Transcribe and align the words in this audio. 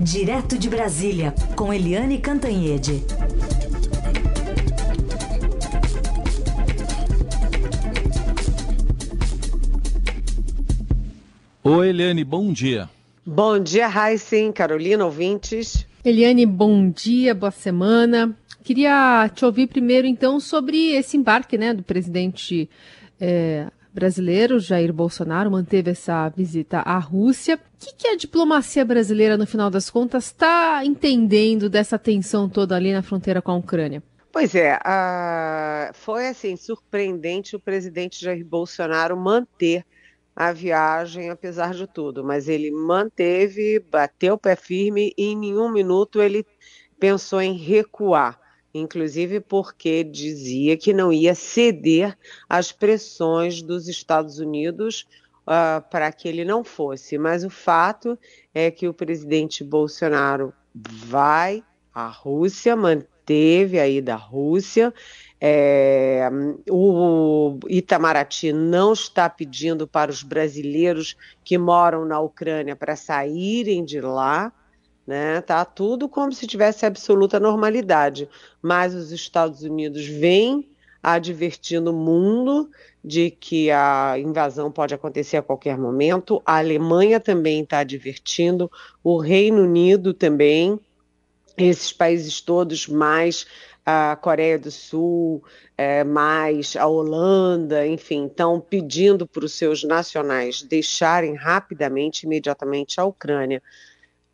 Direto 0.00 0.58
de 0.58 0.68
Brasília, 0.68 1.34
com 1.56 1.72
Eliane 1.72 2.18
Cantanhede. 2.18 3.02
Oi, 11.64 11.88
Eliane, 11.88 12.22
bom 12.24 12.52
dia. 12.52 12.90
Bom 13.24 13.58
dia, 13.58 13.88
Heisen, 13.88 14.52
Carolina, 14.52 15.04
ouvintes. 15.04 15.86
Eliane, 16.04 16.44
bom 16.44 16.90
dia, 16.90 17.34
boa 17.34 17.50
semana. 17.50 18.36
Queria 18.62 19.30
te 19.34 19.44
ouvir 19.44 19.66
primeiro, 19.66 20.06
então, 20.06 20.38
sobre 20.38 20.92
esse 20.92 21.16
embarque 21.16 21.56
né, 21.56 21.72
do 21.72 21.82
presidente 21.82 22.68
é, 23.18 23.66
brasileiro, 23.96 24.60
Jair 24.60 24.92
Bolsonaro, 24.92 25.50
manteve 25.50 25.92
essa 25.92 26.28
visita 26.28 26.80
à 26.80 26.98
Rússia. 26.98 27.56
O 27.56 27.58
que, 27.78 27.94
que 27.94 28.08
a 28.08 28.16
diplomacia 28.16 28.84
brasileira, 28.84 29.38
no 29.38 29.46
final 29.46 29.70
das 29.70 29.88
contas, 29.88 30.26
está 30.26 30.84
entendendo 30.84 31.70
dessa 31.70 31.98
tensão 31.98 32.46
toda 32.46 32.76
ali 32.76 32.92
na 32.92 33.00
fronteira 33.00 33.40
com 33.40 33.52
a 33.52 33.56
Ucrânia? 33.56 34.02
Pois 34.30 34.54
é, 34.54 34.78
foi 35.94 36.28
assim 36.28 36.56
surpreendente 36.56 37.56
o 37.56 37.60
presidente 37.60 38.22
Jair 38.22 38.44
Bolsonaro 38.44 39.16
manter 39.16 39.82
a 40.36 40.52
viagem, 40.52 41.30
apesar 41.30 41.72
de 41.72 41.86
tudo, 41.86 42.22
mas 42.22 42.46
ele 42.46 42.70
manteve, 42.70 43.82
bateu 43.90 44.34
o 44.34 44.38
pé 44.38 44.54
firme 44.54 45.14
e 45.16 45.32
em 45.32 45.36
nenhum 45.36 45.72
minuto 45.72 46.20
ele 46.20 46.44
pensou 47.00 47.40
em 47.40 47.56
recuar 47.56 48.38
inclusive 48.78 49.40
porque 49.40 50.04
dizia 50.04 50.76
que 50.76 50.92
não 50.92 51.12
ia 51.12 51.34
ceder 51.34 52.16
às 52.48 52.72
pressões 52.72 53.62
dos 53.62 53.88
Estados 53.88 54.38
Unidos 54.38 55.06
uh, 55.42 55.82
para 55.90 56.10
que 56.12 56.28
ele 56.28 56.44
não 56.44 56.64
fosse. 56.64 57.18
Mas 57.18 57.44
o 57.44 57.50
fato 57.50 58.18
é 58.54 58.70
que 58.70 58.88
o 58.88 58.94
presidente 58.94 59.62
Bolsonaro 59.64 60.52
vai 60.74 61.64
à 61.94 62.08
Rússia, 62.08 62.76
manteve 62.76 63.78
a 63.78 63.88
ida 63.88 64.14
à 64.14 64.16
Rússia. 64.16 64.92
É, 65.40 66.28
o 66.70 67.58
Itamaraty 67.68 68.52
não 68.52 68.92
está 68.92 69.28
pedindo 69.28 69.86
para 69.86 70.10
os 70.10 70.22
brasileiros 70.22 71.16
que 71.44 71.58
moram 71.58 72.04
na 72.04 72.18
Ucrânia 72.20 72.74
para 72.74 72.96
saírem 72.96 73.84
de 73.84 74.00
lá 74.00 74.52
né? 75.06 75.40
Tá 75.40 75.64
tudo 75.64 76.08
como 76.08 76.32
se 76.32 76.46
tivesse 76.46 76.84
absoluta 76.84 77.38
normalidade, 77.38 78.28
mas 78.60 78.94
os 78.94 79.12
Estados 79.12 79.62
Unidos 79.62 80.06
vêm 80.06 80.68
advertindo 81.02 81.92
o 81.92 81.94
mundo 81.94 82.68
de 83.04 83.30
que 83.30 83.70
a 83.70 84.18
invasão 84.18 84.72
pode 84.72 84.92
acontecer 84.92 85.36
a 85.36 85.42
qualquer 85.42 85.78
momento. 85.78 86.42
A 86.44 86.58
Alemanha 86.58 87.20
também 87.20 87.62
está 87.62 87.78
advertindo, 87.78 88.68
o 89.04 89.16
Reino 89.18 89.62
Unido 89.62 90.12
também, 90.12 90.80
esses 91.56 91.92
países 91.92 92.40
todos, 92.40 92.88
mais 92.88 93.46
a 93.84 94.16
Coreia 94.16 94.58
do 94.58 94.72
Sul, 94.72 95.44
é, 95.78 96.02
mais 96.02 96.74
a 96.74 96.88
Holanda, 96.88 97.86
enfim, 97.86 98.26
estão 98.26 98.58
pedindo 98.58 99.28
para 99.28 99.44
os 99.44 99.52
seus 99.52 99.84
nacionais 99.84 100.60
deixarem 100.62 101.36
rapidamente, 101.36 102.26
imediatamente 102.26 103.00
a 103.00 103.04
Ucrânia. 103.04 103.62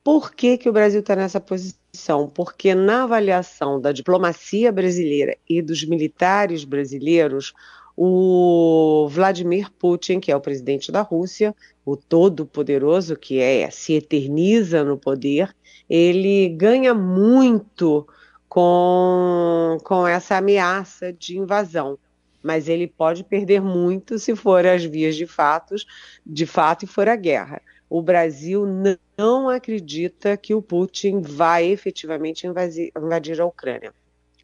Por 0.04 0.34
que, 0.34 0.58
que 0.58 0.68
o 0.68 0.72
Brasil 0.72 0.98
está 0.98 1.14
nessa 1.14 1.40
posição? 1.40 2.28
Porque 2.28 2.74
na 2.74 3.04
avaliação 3.04 3.80
da 3.80 3.92
diplomacia 3.92 4.72
brasileira 4.72 5.36
e 5.48 5.62
dos 5.62 5.84
militares 5.84 6.64
brasileiros, 6.64 7.52
o 7.96 9.06
Vladimir 9.08 9.70
Putin, 9.70 10.18
que 10.18 10.32
é 10.32 10.36
o 10.36 10.40
presidente 10.40 10.90
da 10.90 11.02
Rússia, 11.02 11.54
o 11.84 11.96
todo-poderoso 11.96 13.14
que 13.16 13.38
é, 13.38 13.70
se 13.70 13.92
eterniza 13.92 14.82
no 14.82 14.98
poder, 14.98 15.54
ele 15.88 16.48
ganha 16.48 16.92
muito 16.92 18.04
com, 18.48 19.78
com 19.84 20.04
essa 20.04 20.36
ameaça 20.36 21.12
de 21.12 21.38
invasão. 21.38 21.96
Mas 22.42 22.68
ele 22.68 22.88
pode 22.88 23.22
perder 23.22 23.62
muito 23.62 24.18
se 24.18 24.34
for 24.34 24.66
as 24.66 24.82
vias 24.82 25.14
de 25.14 25.28
fatos, 25.28 25.86
de 26.26 26.44
fato 26.44 26.84
e 26.84 26.88
for 26.88 27.08
a 27.08 27.14
guerra 27.14 27.62
o 27.92 28.00
Brasil 28.00 28.64
não 29.18 29.50
acredita 29.50 30.34
que 30.34 30.54
o 30.54 30.62
Putin 30.62 31.20
vai 31.20 31.66
efetivamente 31.66 32.46
invadir 32.46 33.38
a 33.38 33.44
Ucrânia. 33.44 33.92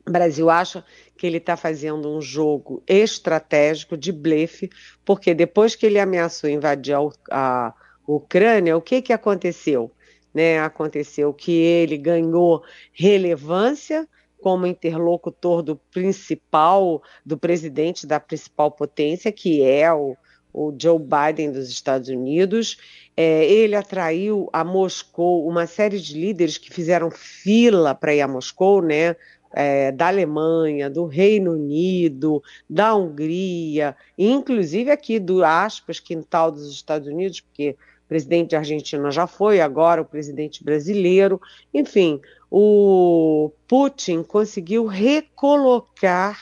O 0.07 0.11
Brasil 0.11 0.51
acha 0.51 0.85
que 1.17 1.27
ele 1.27 1.39
está 1.39 1.57
fazendo 1.57 2.15
um 2.15 2.21
jogo 2.21 2.83
estratégico 2.87 3.97
de 3.97 4.13
blefe, 4.13 4.69
porque 5.03 5.33
depois 5.33 5.75
que 5.75 5.87
ele 5.87 5.99
ameaçou 5.99 6.51
invadir 6.51 6.95
a, 7.31 7.73
Ucrânia, 8.07 8.77
o 8.77 8.83
que, 8.83 9.01
que 9.01 9.15
aconteceu? 9.15 9.91
Né? 10.35 10.61
Aconteceu 10.61 11.33
que 11.33 11.53
ele 11.53 11.97
ganhou 11.97 12.63
relevância 12.93 14.07
como 14.43 14.67
interlocutor 14.67 15.63
do 15.63 15.77
principal, 15.91 17.03
do 17.25 17.39
presidente 17.39 18.07
da 18.07 18.21
principal 18.21 18.71
potência, 18.71 19.33
que 19.33 19.63
é 19.63 19.91
o, 19.91 20.15
o 20.53 20.75
Joe 20.77 20.99
Biden 20.99 21.53
dos 21.53 21.69
Estados 21.69 22.09
Unidos. 22.09 22.77
É, 23.17 23.45
ele 23.45 23.75
atraiu 23.75 24.49
a 24.53 24.63
Moscou 24.63 25.49
uma 25.49 25.67
série 25.67 25.99
de 25.99 26.19
líderes 26.19 26.57
que 26.57 26.73
fizeram 26.73 27.11
fila 27.11 27.95
para 27.95 28.15
ir 28.15 28.21
a 28.21 28.29
Moscou, 28.29 28.83
né? 28.83 29.17
É, 29.55 29.91
da 29.91 30.09
Alemanha, 30.09 30.91
do 30.91 31.07
Reino 31.07 31.53
Unido, 31.53 32.43
da 32.69 32.95
Hungria, 32.95 33.97
inclusive 34.17 34.91
aqui 34.91 35.19
do 35.19 35.43
aspas, 35.43 35.99
quintal 35.99 36.53
dos 36.53 36.71
Estados 36.71 37.09
Unidos, 37.09 37.41
porque 37.41 37.71
o 38.05 38.09
presidente 38.09 38.51
da 38.51 38.59
Argentina 38.59 39.11
já 39.11 39.27
foi, 39.27 39.59
agora 39.59 40.03
o 40.03 40.05
presidente 40.05 40.63
brasileiro. 40.63 41.41
Enfim, 41.73 42.21
o 42.51 43.51
Putin 43.67 44.23
conseguiu 44.23 44.87
recolocar 44.87 46.39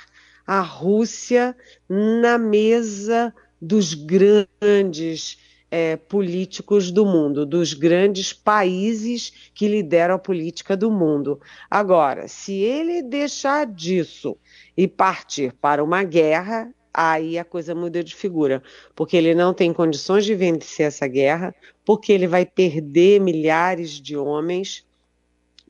a 0.46 0.60
Rússia 0.60 1.56
na 1.88 2.38
mesa 2.38 3.34
dos 3.66 3.94
grandes 3.94 5.38
é, 5.70 5.96
políticos 5.96 6.90
do 6.92 7.04
mundo, 7.04 7.44
dos 7.44 7.74
grandes 7.74 8.32
países 8.32 9.50
que 9.52 9.66
lideram 9.66 10.14
a 10.14 10.18
política 10.18 10.76
do 10.76 10.90
mundo. 10.90 11.40
Agora, 11.70 12.28
se 12.28 12.54
ele 12.54 13.02
deixar 13.02 13.66
disso 13.66 14.36
e 14.76 14.86
partir 14.86 15.52
para 15.54 15.82
uma 15.82 16.04
guerra, 16.04 16.72
aí 16.94 17.38
a 17.38 17.44
coisa 17.44 17.74
muda 17.74 18.02
de 18.02 18.14
figura, 18.14 18.62
porque 18.94 19.16
ele 19.16 19.34
não 19.34 19.52
tem 19.52 19.72
condições 19.72 20.24
de 20.24 20.34
vencer 20.34 20.86
essa 20.86 21.06
guerra, 21.06 21.54
porque 21.84 22.12
ele 22.12 22.26
vai 22.26 22.46
perder 22.46 23.20
milhares 23.20 24.00
de 24.00 24.16
homens, 24.16 24.84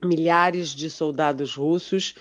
milhares 0.04 0.68
de 0.68 0.90
soldados 0.90 1.54
russos. 1.54 2.14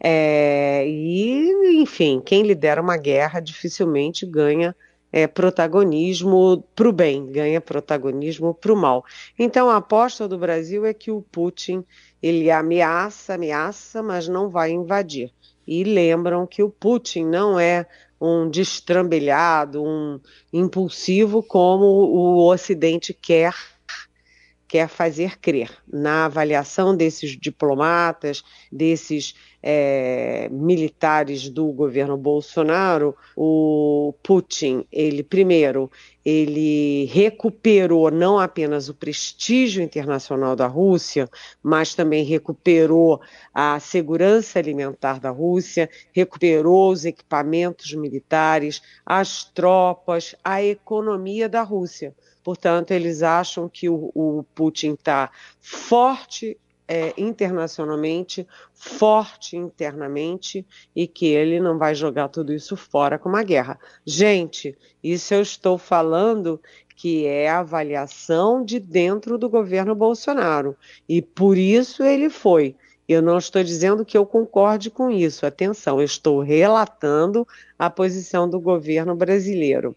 É, 0.00 0.84
e, 0.88 1.80
enfim, 1.82 2.22
quem 2.24 2.42
lidera 2.42 2.80
uma 2.80 2.96
guerra 2.96 3.40
dificilmente 3.40 4.24
ganha 4.24 4.74
é, 5.12 5.26
protagonismo 5.26 6.64
para 6.74 6.88
o 6.88 6.92
bem, 6.92 7.26
ganha 7.30 7.60
protagonismo 7.60 8.54
para 8.54 8.72
o 8.72 8.76
mal. 8.76 9.04
Então 9.38 9.70
a 9.70 9.76
aposta 9.76 10.28
do 10.28 10.38
Brasil 10.38 10.84
é 10.84 10.92
que 10.92 11.10
o 11.10 11.22
Putin 11.22 11.84
ele 12.22 12.50
ameaça, 12.50 13.34
ameaça, 13.34 14.02
mas 14.02 14.28
não 14.28 14.48
vai 14.48 14.70
invadir. 14.70 15.32
E 15.66 15.84
lembram 15.84 16.46
que 16.46 16.62
o 16.62 16.70
Putin 16.70 17.24
não 17.24 17.58
é 17.58 17.86
um 18.20 18.48
destrambelhado, 18.48 19.82
um 19.82 20.18
impulsivo 20.52 21.42
como 21.42 21.84
o 21.84 22.50
Ocidente 22.50 23.14
quer 23.14 23.54
quer 24.68 24.86
fazer 24.86 25.38
crer. 25.38 25.70
Na 25.90 26.26
avaliação 26.26 26.94
desses 26.94 27.30
diplomatas, 27.30 28.44
desses 28.70 29.34
é, 29.62 30.48
militares 30.50 31.48
do 31.48 31.66
governo 31.72 32.16
Bolsonaro, 32.16 33.16
o 33.36 34.14
Putin, 34.22 34.84
ele 34.90 35.22
primeiro, 35.22 35.90
ele 36.24 37.06
recuperou 37.06 38.10
não 38.10 38.38
apenas 38.38 38.88
o 38.88 38.94
prestígio 38.94 39.82
internacional 39.82 40.54
da 40.54 40.66
Rússia, 40.66 41.28
mas 41.62 41.94
também 41.94 42.24
recuperou 42.24 43.20
a 43.52 43.80
segurança 43.80 44.58
alimentar 44.58 45.18
da 45.18 45.30
Rússia, 45.30 45.88
recuperou 46.12 46.92
os 46.92 47.04
equipamentos 47.04 47.92
militares, 47.94 48.80
as 49.04 49.44
tropas, 49.44 50.34
a 50.44 50.62
economia 50.62 51.48
da 51.48 51.62
Rússia. 51.62 52.14
Portanto, 52.44 52.92
eles 52.92 53.22
acham 53.22 53.68
que 53.68 53.88
o, 53.88 54.10
o 54.14 54.44
Putin 54.54 54.92
está 54.92 55.30
forte 55.60 56.56
é, 56.88 57.12
internacionalmente, 57.18 58.48
forte 58.72 59.56
internamente 59.56 60.66
e 60.96 61.06
que 61.06 61.26
ele 61.26 61.60
não 61.60 61.76
vai 61.76 61.94
jogar 61.94 62.28
tudo 62.28 62.52
isso 62.52 62.76
fora 62.76 63.18
com 63.18 63.28
uma 63.28 63.42
guerra. 63.42 63.78
Gente, 64.06 64.76
isso 65.04 65.34
eu 65.34 65.42
estou 65.42 65.76
falando 65.76 66.58
que 66.96 67.26
é 67.26 67.48
a 67.48 67.60
avaliação 67.60 68.64
de 68.64 68.80
dentro 68.80 69.36
do 69.36 69.48
governo 69.48 69.94
Bolsonaro 69.94 70.74
e 71.06 71.20
por 71.20 71.58
isso 71.58 72.02
ele 72.02 72.30
foi. 72.30 72.74
Eu 73.06 73.22
não 73.22 73.38
estou 73.38 73.62
dizendo 73.62 74.04
que 74.04 74.18
eu 74.18 74.26
concorde 74.26 74.90
com 74.90 75.10
isso, 75.10 75.46
atenção, 75.46 75.98
eu 75.98 76.04
estou 76.04 76.40
relatando 76.40 77.46
a 77.78 77.88
posição 77.88 78.48
do 78.48 78.60
governo 78.60 79.14
brasileiro. 79.14 79.96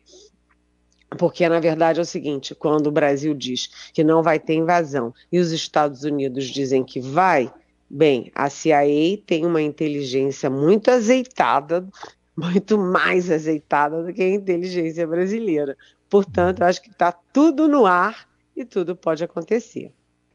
Porque, 1.17 1.47
na 1.47 1.59
verdade, 1.59 1.99
é 1.99 2.01
o 2.01 2.05
seguinte: 2.05 2.55
quando 2.55 2.87
o 2.87 2.91
Brasil 2.91 3.33
diz 3.33 3.69
que 3.93 4.03
não 4.03 4.23
vai 4.23 4.39
ter 4.39 4.53
invasão 4.53 5.13
e 5.31 5.39
os 5.39 5.51
Estados 5.51 6.03
Unidos 6.03 6.45
dizem 6.45 6.83
que 6.83 6.99
vai, 6.99 7.51
bem, 7.89 8.31
a 8.33 8.49
CIA 8.49 9.17
tem 9.25 9.45
uma 9.45 9.61
inteligência 9.61 10.49
muito 10.49 10.89
azeitada, 10.89 11.87
muito 12.35 12.77
mais 12.77 13.29
azeitada 13.29 14.03
do 14.03 14.13
que 14.13 14.21
a 14.21 14.29
inteligência 14.29 15.05
brasileira. 15.05 15.77
Portanto, 16.09 16.63
acho 16.63 16.81
que 16.81 16.89
está 16.89 17.11
tudo 17.11 17.67
no 17.67 17.85
ar 17.85 18.27
e 18.55 18.65
tudo 18.65 18.95
pode 18.95 19.23
acontecer. 19.23 19.93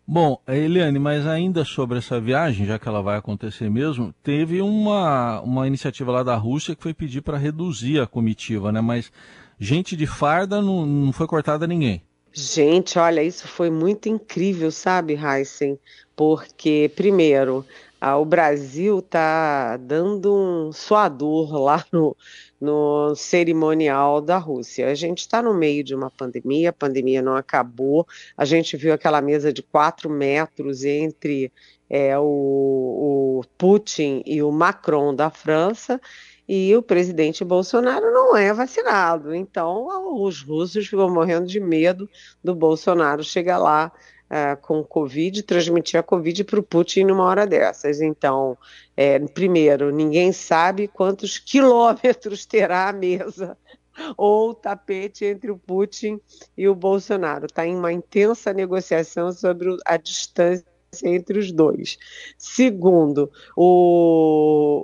Bom, 0.09 0.41
Eliane, 0.47 1.01
mas 1.01 1.27
ainda 1.27 1.65
sobre 1.65 1.99
essa 1.99 2.21
viagem, 2.21 2.65
já 2.65 2.79
que 2.79 2.87
ela 2.87 3.03
vai 3.03 3.19
acontecer 3.19 3.69
mesmo, 3.69 4.15
teve 4.23 4.63
uma, 4.63 5.41
uma 5.41 5.67
iniciativa 5.67 6.13
lá 6.13 6.23
da 6.23 6.37
Rússia 6.37 6.77
que 6.77 6.83
foi 6.83 6.95
pedir 6.95 7.23
para 7.23 7.37
reduzir 7.37 8.01
a 8.01 8.07
comitiva, 8.07 8.71
né? 8.71 8.81
Mas 8.81 9.11
gente 9.59 9.97
de 9.97 10.07
farda 10.07 10.63
não, 10.63 10.87
não 10.87 11.13
foi 11.13 11.27
cortada 11.27 11.67
ninguém. 11.67 12.03
Gente, 12.33 12.99
olha, 12.99 13.23
isso 13.23 13.49
foi 13.49 13.69
muito 13.69 14.09
incrível, 14.09 14.71
sabe, 14.71 15.15
Heisen? 15.15 15.77
Porque, 16.15 16.91
primeiro, 16.95 17.67
ah, 18.09 18.19
o 18.19 18.25
Brasil 18.25 19.01
está 19.01 19.77
dando 19.79 20.33
um 20.33 20.71
suador 20.73 21.53
lá 21.55 21.85
no, 21.91 22.17
no 22.61 23.17
cerimonial 23.17 24.21
da 24.21 24.39
Rússia. 24.39 24.89
A 24.89 24.95
gente 24.95 25.19
está 25.19 25.43
no 25.43 25.53
meio 25.53 25.83
de 25.83 25.93
uma 25.93 26.09
pandemia, 26.09 26.71
a 26.71 26.73
pandemia 26.73 27.21
não 27.21 27.35
acabou. 27.35 28.07
A 28.37 28.45
gente 28.45 28.77
viu 28.77 28.93
aquela 28.93 29.21
mesa 29.21 29.53
de 29.53 29.61
quatro 29.61 30.09
metros 30.09 30.85
entre 30.85 31.53
é, 31.91 32.17
o, 32.17 33.41
o 33.41 33.45
Putin 33.59 34.23
e 34.25 34.41
o 34.41 34.53
Macron 34.53 35.13
da 35.13 35.29
França 35.29 36.01
e 36.49 36.77
o 36.77 36.83
presidente 36.83 37.45
Bolsonaro 37.45 38.13
não 38.13 38.37
é 38.37 38.53
vacinado. 38.53 39.35
Então, 39.35 40.15
os 40.23 40.43
russos 40.43 40.87
ficam 40.87 41.11
morrendo 41.13 41.47
de 41.47 41.59
medo 41.59 42.09
do 42.43 42.55
Bolsonaro 42.55 43.25
chegar 43.25 43.59
lá 43.59 43.91
uh, 44.31 44.61
com 44.61 44.83
Covid, 44.85 45.43
transmitir 45.43 45.99
a 45.99 46.03
Covid 46.03 46.45
para 46.45 46.61
o 46.61 46.63
Putin 46.63 47.05
numa 47.05 47.25
hora 47.25 47.47
dessas. 47.47 48.01
Então, 48.01 48.57
é, 48.97 49.19
primeiro, 49.19 49.91
ninguém 49.91 50.33
sabe 50.33 50.89
quantos 50.89 51.39
quilômetros 51.41 52.47
terá 52.47 52.89
a 52.89 52.93
mesa 52.93 53.57
ou 54.17 54.51
o 54.51 54.55
tapete 54.55 55.25
entre 55.25 55.51
o 55.51 55.59
Putin 55.59 56.21
e 56.57 56.69
o 56.69 56.75
Bolsonaro. 56.75 57.47
Está 57.47 57.67
em 57.67 57.77
uma 57.77 57.93
intensa 57.93 58.53
negociação 58.53 59.33
sobre 59.33 59.77
a 59.85 59.97
distância 59.97 60.65
entre 61.05 61.39
os 61.39 61.53
dois. 61.53 61.99
Segundo, 62.39 63.31
o, 63.57 64.83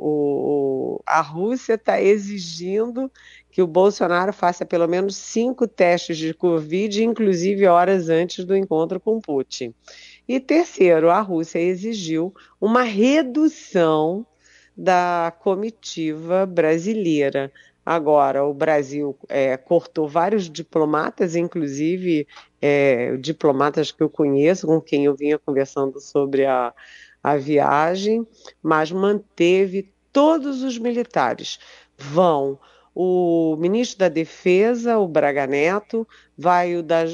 o, 0.99 1.03
a 1.07 1.21
Rússia 1.21 1.75
está 1.75 2.03
exigindo 2.03 3.11
que 3.53 3.61
o 3.61 3.67
Bolsonaro 3.67 4.33
faça 4.33 4.65
pelo 4.65 4.89
menos 4.89 5.15
cinco 5.15 5.69
testes 5.69 6.17
de 6.17 6.33
Covid, 6.33 7.05
inclusive 7.05 7.67
horas 7.67 8.09
antes 8.09 8.47
do 8.47 8.57
encontro 8.57 8.99
com 8.99 9.21
Putin. 9.21 9.75
E 10.27 10.41
terceiro, 10.41 11.11
a 11.11 11.21
Rússia 11.21 11.59
exigiu 11.59 12.35
uma 12.59 12.83
redução 12.83 14.27
da 14.75 15.31
comitiva 15.41 16.47
brasileira. 16.47 17.53
Agora, 17.85 18.43
o 18.43 18.55
Brasil 18.55 19.15
é, 19.29 19.57
cortou 19.59 20.09
vários 20.09 20.49
diplomatas, 20.49 21.37
inclusive 21.37 22.27
é, 22.61 23.17
diplomatas 23.19 23.93
que 23.93 24.03
eu 24.03 24.09
conheço, 24.09 24.67
com 24.67 24.81
quem 24.81 25.05
eu 25.05 25.15
vinha 25.15 25.39
conversando 25.39 26.01
sobre 26.01 26.47
a, 26.47 26.73
a 27.23 27.37
viagem, 27.37 28.27
mas 28.63 28.91
manteve 28.91 29.93
todos 30.11 30.63
os 30.63 30.79
militares. 30.79 31.59
Vão 31.99 32.59
o 32.95 33.57
ministro 33.59 34.01
da 34.01 34.09
Defesa, 34.09 34.99
o 34.99 35.09
Braga 35.09 35.47
Neto, 35.47 36.07
vai 36.37 36.77
o 36.77 36.83
da, 36.83 37.05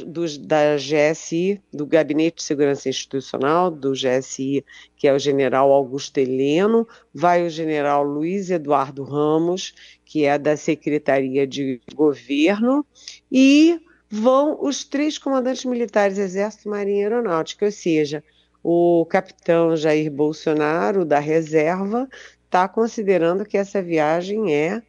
da 0.40 0.76
GSI, 0.76 1.62
do 1.72 1.86
Gabinete 1.86 2.36
de 2.36 2.42
Segurança 2.42 2.88
Institucional, 2.88 3.70
do 3.70 3.92
GSI, 3.92 4.64
que 4.96 5.06
é 5.06 5.12
o 5.12 5.18
general 5.18 5.72
Augusto 5.72 6.18
Heleno, 6.18 6.86
vai 7.14 7.46
o 7.46 7.50
general 7.50 8.02
Luiz 8.02 8.50
Eduardo 8.50 9.04
Ramos, 9.04 9.74
que 10.04 10.24
é 10.24 10.36
da 10.36 10.56
Secretaria 10.56 11.46
de 11.46 11.80
Governo, 11.94 12.84
e 13.30 13.80
vão 14.10 14.58
os 14.60 14.82
três 14.82 15.16
comandantes 15.16 15.64
militares, 15.64 16.18
Exército, 16.18 16.68
Marinha 16.68 17.02
e 17.02 17.04
Aeronáutica, 17.04 17.66
ou 17.66 17.72
seja, 17.72 18.24
o 18.64 19.06
capitão 19.08 19.76
Jair 19.76 20.10
Bolsonaro, 20.10 21.04
da 21.04 21.20
reserva, 21.20 22.08
está 22.44 22.66
considerando 22.66 23.44
que 23.44 23.56
essa 23.56 23.80
viagem 23.80 24.52
é 24.52 24.82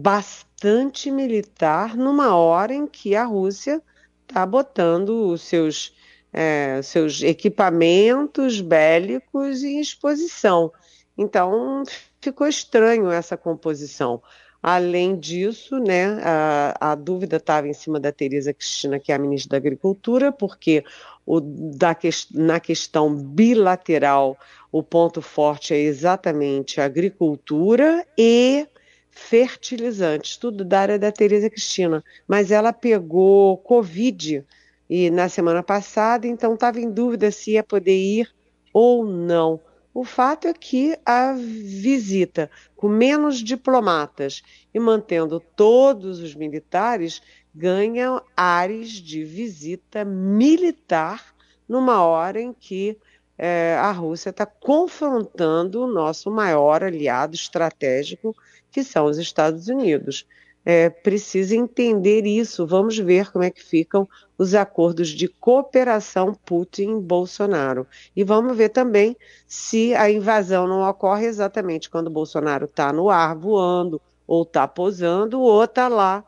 bastante 0.00 1.10
militar 1.10 1.96
numa 1.96 2.36
hora 2.36 2.72
em 2.72 2.86
que 2.86 3.16
a 3.16 3.24
Rússia 3.24 3.82
está 4.28 4.46
botando 4.46 5.30
os 5.30 5.42
seus, 5.42 5.92
é, 6.32 6.80
seus 6.82 7.22
equipamentos 7.22 8.60
bélicos 8.60 9.64
em 9.64 9.80
exposição. 9.80 10.72
Então, 11.16 11.82
ficou 12.20 12.46
estranho 12.46 13.10
essa 13.10 13.36
composição. 13.36 14.22
Além 14.62 15.18
disso, 15.18 15.78
né, 15.78 16.20
a, 16.22 16.92
a 16.92 16.94
dúvida 16.94 17.36
estava 17.36 17.66
em 17.68 17.72
cima 17.72 17.98
da 17.98 18.12
Tereza 18.12 18.52
Cristina, 18.52 18.98
que 18.98 19.10
é 19.10 19.14
a 19.14 19.18
ministra 19.18 19.50
da 19.50 19.56
Agricultura, 19.56 20.30
porque 20.30 20.84
o, 21.26 21.40
da, 21.40 21.96
na 22.34 22.60
questão 22.60 23.14
bilateral 23.14 24.36
o 24.70 24.82
ponto 24.82 25.22
forte 25.22 25.74
é 25.74 25.78
exatamente 25.78 26.80
a 26.80 26.84
agricultura 26.84 28.06
e 28.16 28.66
fertilizantes, 29.10 30.36
tudo 30.36 30.64
da 30.64 30.80
área 30.80 30.98
da 30.98 31.12
Tereza 31.12 31.50
Cristina, 31.50 32.04
mas 32.26 32.50
ela 32.50 32.72
pegou 32.72 33.58
Covid 33.58 34.44
e 34.88 35.10
na 35.10 35.28
semana 35.28 35.62
passada, 35.62 36.26
então 36.26 36.54
estava 36.54 36.80
em 36.80 36.90
dúvida 36.90 37.30
se 37.30 37.52
ia 37.52 37.62
poder 37.62 37.96
ir 37.96 38.30
ou 38.72 39.04
não. 39.04 39.60
O 39.92 40.04
fato 40.04 40.46
é 40.46 40.54
que 40.54 40.96
a 41.04 41.32
visita, 41.34 42.50
com 42.76 42.88
menos 42.88 43.38
diplomatas 43.38 44.42
e 44.72 44.78
mantendo 44.78 45.40
todos 45.56 46.20
os 46.20 46.34
militares, 46.34 47.20
ganha 47.54 48.22
ares 48.36 48.90
de 48.92 49.24
visita 49.24 50.04
militar 50.04 51.34
numa 51.68 52.02
hora 52.02 52.40
em 52.40 52.52
que 52.52 52.96
é, 53.36 53.76
a 53.78 53.92
Rússia 53.92 54.30
está 54.30 54.44
confrontando 54.44 55.82
o 55.82 55.86
nosso 55.86 56.30
maior 56.30 56.82
aliado 56.82 57.34
estratégico, 57.34 58.34
que 58.70 58.82
são 58.82 59.06
os 59.06 59.18
Estados 59.18 59.68
Unidos. 59.68 60.26
É, 60.64 60.90
precisa 60.90 61.56
entender 61.56 62.26
isso. 62.26 62.66
Vamos 62.66 62.98
ver 62.98 63.32
como 63.32 63.44
é 63.44 63.50
que 63.50 63.62
ficam 63.62 64.08
os 64.36 64.54
acordos 64.54 65.08
de 65.08 65.26
cooperação 65.26 66.34
Putin-Bolsonaro. 66.44 67.86
E 68.14 68.22
vamos 68.22 68.56
ver 68.56 68.68
também 68.68 69.16
se 69.46 69.94
a 69.94 70.10
invasão 70.10 70.66
não 70.66 70.88
ocorre 70.88 71.26
exatamente 71.26 71.88
quando 71.88 72.10
Bolsonaro 72.10 72.66
está 72.66 72.92
no 72.92 73.08
ar 73.08 73.34
voando, 73.34 74.00
ou 74.26 74.42
está 74.42 74.68
posando, 74.68 75.40
ou 75.40 75.64
está 75.64 75.88
lá 75.88 76.22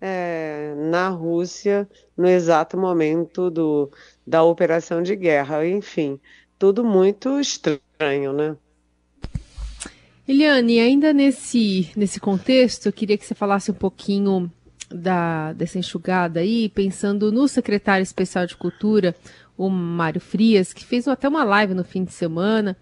é, 0.00 0.74
na 0.76 1.08
Rússia 1.08 1.88
no 2.16 2.28
exato 2.28 2.76
momento 2.76 3.50
do, 3.50 3.90
da 4.26 4.42
operação 4.42 5.02
de 5.02 5.16
guerra. 5.16 5.66
Enfim, 5.66 6.20
tudo 6.58 6.84
muito 6.84 7.40
estranho, 7.40 8.32
né? 8.32 8.56
Eliane, 10.28 10.80
ainda 10.80 11.12
nesse, 11.12 11.88
nesse 11.96 12.18
contexto, 12.18 12.86
eu 12.86 12.92
queria 12.92 13.16
que 13.16 13.24
você 13.24 13.34
falasse 13.34 13.70
um 13.70 13.74
pouquinho 13.74 14.50
da, 14.90 15.52
dessa 15.52 15.78
enxugada 15.78 16.40
aí, 16.40 16.68
pensando 16.68 17.30
no 17.30 17.46
secretário 17.46 18.02
especial 18.02 18.44
de 18.44 18.56
Cultura, 18.56 19.14
o 19.56 19.68
Mário 19.68 20.20
Frias, 20.20 20.72
que 20.72 20.84
fez 20.84 21.06
até 21.06 21.28
uma 21.28 21.44
live 21.44 21.74
no 21.74 21.84
fim 21.84 22.02
de 22.02 22.12
semana, 22.12 22.76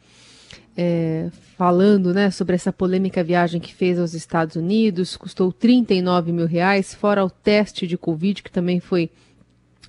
é, 0.74 1.28
falando 1.58 2.14
né, 2.14 2.30
sobre 2.30 2.54
essa 2.54 2.72
polêmica 2.72 3.22
viagem 3.22 3.60
que 3.60 3.74
fez 3.74 3.98
aos 3.98 4.14
Estados 4.14 4.56
Unidos, 4.56 5.14
custou 5.14 5.52
39 5.52 6.32
mil 6.32 6.46
reais, 6.46 6.94
fora 6.94 7.22
o 7.22 7.30
teste 7.30 7.86
de 7.86 7.98
Covid, 7.98 8.42
que 8.42 8.50
também 8.50 8.80
foi 8.80 9.10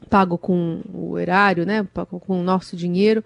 pago 0.09 0.37
com 0.37 0.81
o 0.93 1.17
erário, 1.17 1.65
né, 1.65 1.87
com 1.93 2.41
o 2.41 2.43
nosso 2.43 2.75
dinheiro 2.75 3.23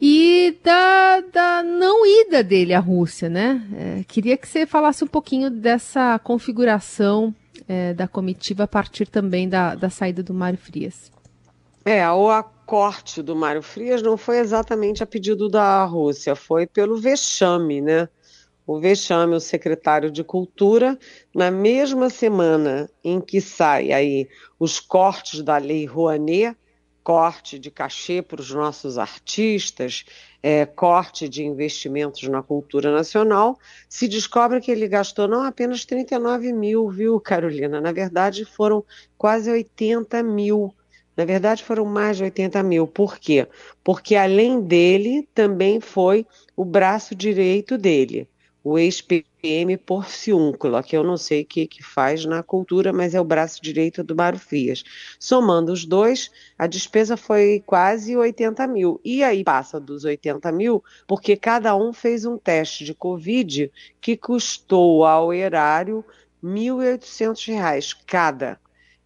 e 0.00 0.58
da, 0.62 1.20
da 1.20 1.62
não 1.62 2.04
ida 2.04 2.42
dele 2.42 2.74
à 2.74 2.80
Rússia, 2.80 3.28
né? 3.28 3.62
É, 3.74 4.04
queria 4.04 4.36
que 4.36 4.46
você 4.46 4.66
falasse 4.66 5.02
um 5.02 5.06
pouquinho 5.06 5.50
dessa 5.50 6.18
configuração 6.18 7.34
é, 7.66 7.94
da 7.94 8.06
comitiva 8.06 8.64
a 8.64 8.68
partir 8.68 9.06
também 9.06 9.48
da, 9.48 9.74
da 9.74 9.88
saída 9.88 10.22
do 10.22 10.34
Mário 10.34 10.58
Frias. 10.58 11.10
É, 11.84 12.08
o 12.10 12.28
acorte 12.28 13.22
do 13.22 13.34
Mário 13.34 13.62
Frias 13.62 14.02
não 14.02 14.16
foi 14.16 14.38
exatamente 14.38 15.02
a 15.02 15.06
pedido 15.06 15.48
da 15.48 15.84
Rússia, 15.84 16.34
foi 16.34 16.66
pelo 16.66 16.98
vexame, 16.98 17.80
né? 17.80 18.08
O 18.66 18.80
vexame, 18.80 19.36
o 19.36 19.40
secretário 19.40 20.10
de 20.10 20.24
Cultura, 20.24 20.98
na 21.32 21.50
mesma 21.50 22.10
semana 22.10 22.90
em 23.04 23.20
que 23.20 23.40
sai 23.40 23.92
aí 23.92 24.28
os 24.58 24.80
cortes 24.80 25.40
da 25.40 25.56
Lei 25.56 25.86
Rouanet, 25.86 26.56
corte 27.06 27.56
de 27.56 27.70
cachê 27.70 28.20
para 28.20 28.40
os 28.40 28.50
nossos 28.50 28.98
artistas, 28.98 30.04
é, 30.42 30.66
corte 30.66 31.28
de 31.28 31.44
investimentos 31.44 32.24
na 32.24 32.42
cultura 32.42 32.90
nacional, 32.90 33.56
se 33.88 34.08
descobre 34.08 34.60
que 34.60 34.72
ele 34.72 34.88
gastou 34.88 35.28
não 35.28 35.44
apenas 35.44 35.84
39 35.84 36.52
mil, 36.52 36.90
viu, 36.90 37.20
Carolina? 37.20 37.80
Na 37.80 37.92
verdade, 37.92 38.44
foram 38.44 38.84
quase 39.16 39.48
80 39.48 40.20
mil. 40.24 40.74
Na 41.16 41.24
verdade, 41.24 41.62
foram 41.62 41.84
mais 41.84 42.16
de 42.16 42.24
80 42.24 42.60
mil. 42.64 42.88
Por 42.88 43.20
quê? 43.20 43.46
Porque 43.84 44.16
além 44.16 44.60
dele, 44.60 45.28
também 45.32 45.78
foi 45.80 46.26
o 46.56 46.64
braço 46.64 47.14
direito 47.14 47.78
dele 47.78 48.28
o 48.68 48.76
ex-PM 48.80 49.76
Porciúncula, 49.76 50.82
que 50.82 50.96
eu 50.96 51.04
não 51.04 51.16
sei 51.16 51.42
o 51.42 51.46
que, 51.46 51.68
que 51.68 51.84
faz 51.84 52.24
na 52.24 52.42
cultura, 52.42 52.92
mas 52.92 53.14
é 53.14 53.20
o 53.20 53.24
braço 53.24 53.62
direito 53.62 54.02
do 54.02 54.16
Mário 54.16 54.40
Frias. 54.40 54.82
Somando 55.20 55.72
os 55.72 55.84
dois, 55.84 56.32
a 56.58 56.66
despesa 56.66 57.16
foi 57.16 57.62
quase 57.64 58.16
80 58.16 58.66
mil. 58.66 59.00
E 59.04 59.22
aí 59.22 59.44
passa 59.44 59.78
dos 59.78 60.04
80 60.04 60.50
mil, 60.50 60.82
porque 61.06 61.36
cada 61.36 61.76
um 61.76 61.92
fez 61.92 62.24
um 62.24 62.36
teste 62.36 62.84
de 62.84 62.92
Covid 62.92 63.70
que 64.00 64.16
custou 64.16 65.04
ao 65.04 65.32
erário 65.32 66.04
R$ 66.42 66.48
1.800 66.50 67.96
cada. 68.04 68.58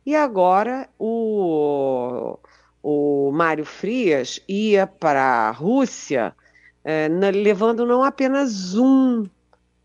E 0.07 0.17
agora 0.17 0.89
o, 0.99 2.39
o 2.83 3.31
Mário 3.31 3.67
Frias 3.67 4.41
ia 4.49 4.87
para 4.87 5.23
a 5.23 5.51
Rússia, 5.51 6.35
é, 6.83 7.09
levando 7.09 7.85
não 7.85 8.03
apenas 8.03 8.75
um 8.75 9.29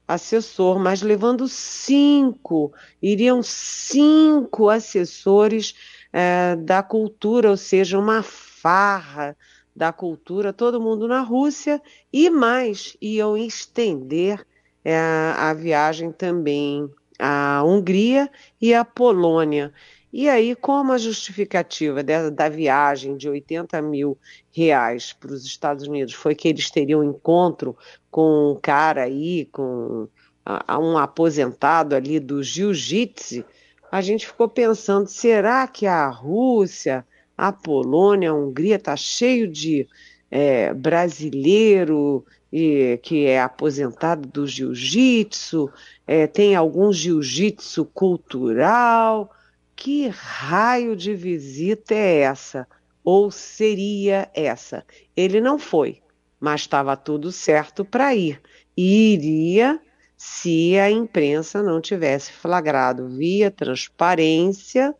assessor, 0.07 0.79
mas 0.79 1.01
levando 1.01 1.47
cinco, 1.47 2.74
iriam 3.01 3.41
cinco 3.41 4.69
assessores 4.69 5.75
é, 6.13 6.55
da 6.55 6.83
cultura, 6.83 7.50
ou 7.50 7.57
seja, 7.57 7.97
uma 7.97 8.24
farra 8.24 9.35
da 9.75 9.91
cultura, 9.91 10.53
todo 10.53 10.79
mundo 10.79 11.07
na 11.07 11.21
Rússia, 11.21 11.81
e 12.13 12.29
mais, 12.29 12.95
iam 13.01 13.35
estender 13.35 14.45
é, 14.83 14.97
a 14.97 15.53
viagem 15.53 16.12
também 16.12 16.89
à 17.19 17.63
Hungria 17.63 18.29
e 18.62 18.74
à 18.74 18.85
Polônia. 18.85 19.74
E 20.17 20.29
aí, 20.29 20.55
como 20.55 20.93
a 20.93 20.97
justificativa 20.97 22.01
da, 22.01 22.47
viagem 22.47 23.17
de 23.17 23.27
80 23.27 23.81
mil 23.81 24.17
reais 24.50 25.12
para 25.12 25.33
os 25.33 25.43
Estados 25.43 25.85
Unidos 25.85 26.13
foi 26.13 26.33
que 26.33 26.47
eles 26.47 26.71
teriam 26.71 27.03
encontro 27.03 27.75
com 28.15 28.53
um 28.53 28.55
cara 28.55 29.03
aí, 29.03 29.43
com 29.51 30.07
a, 30.45 30.79
um 30.79 30.98
aposentado 30.98 31.93
ali 31.93 32.17
do 32.17 32.41
jiu-jitsu, 32.41 33.43
a 33.91 34.00
gente 34.00 34.25
ficou 34.25 34.48
pensando, 34.48 35.10
será 35.10 35.67
que 35.67 35.86
a 35.86 36.07
Rússia, 36.07 37.05
a 37.38 37.51
Polônia, 37.51 38.29
a 38.29 38.34
Hungria 38.34 38.77
está 38.77 38.95
cheio 38.95 39.50
de 39.50 39.86
é, 40.31 40.74
brasileiro 40.74 42.25
e, 42.50 42.98
que 43.03 43.25
é 43.25 43.41
aposentado 43.41 44.29
do 44.29 44.48
jiu-jitsu, 44.48 45.69
é, 46.07 46.25
tem 46.25 46.55
algum 46.55 46.93
jiu-jitsu 46.93 47.84
cultural, 47.84 49.29
que 49.75 50.07
raio 50.07 50.95
de 50.95 51.13
visita 51.13 51.93
é 51.93 52.19
essa? 52.19 52.65
Ou 53.03 53.29
seria 53.29 54.31
essa? 54.34 54.86
Ele 55.17 55.41
não 55.41 55.60
foi, 55.60 56.01
mas 56.45 56.61
estava 56.61 56.95
tudo 56.95 57.31
certo 57.31 57.83
para 57.83 58.13
ir. 58.13 58.39
E 58.77 59.13
iria 59.13 59.81
se 60.15 60.77
a 60.77 60.91
imprensa 60.91 61.63
não 61.63 61.81
tivesse 61.81 62.31
flagrado 62.31 63.09
via 63.09 63.49
transparência 63.49 64.93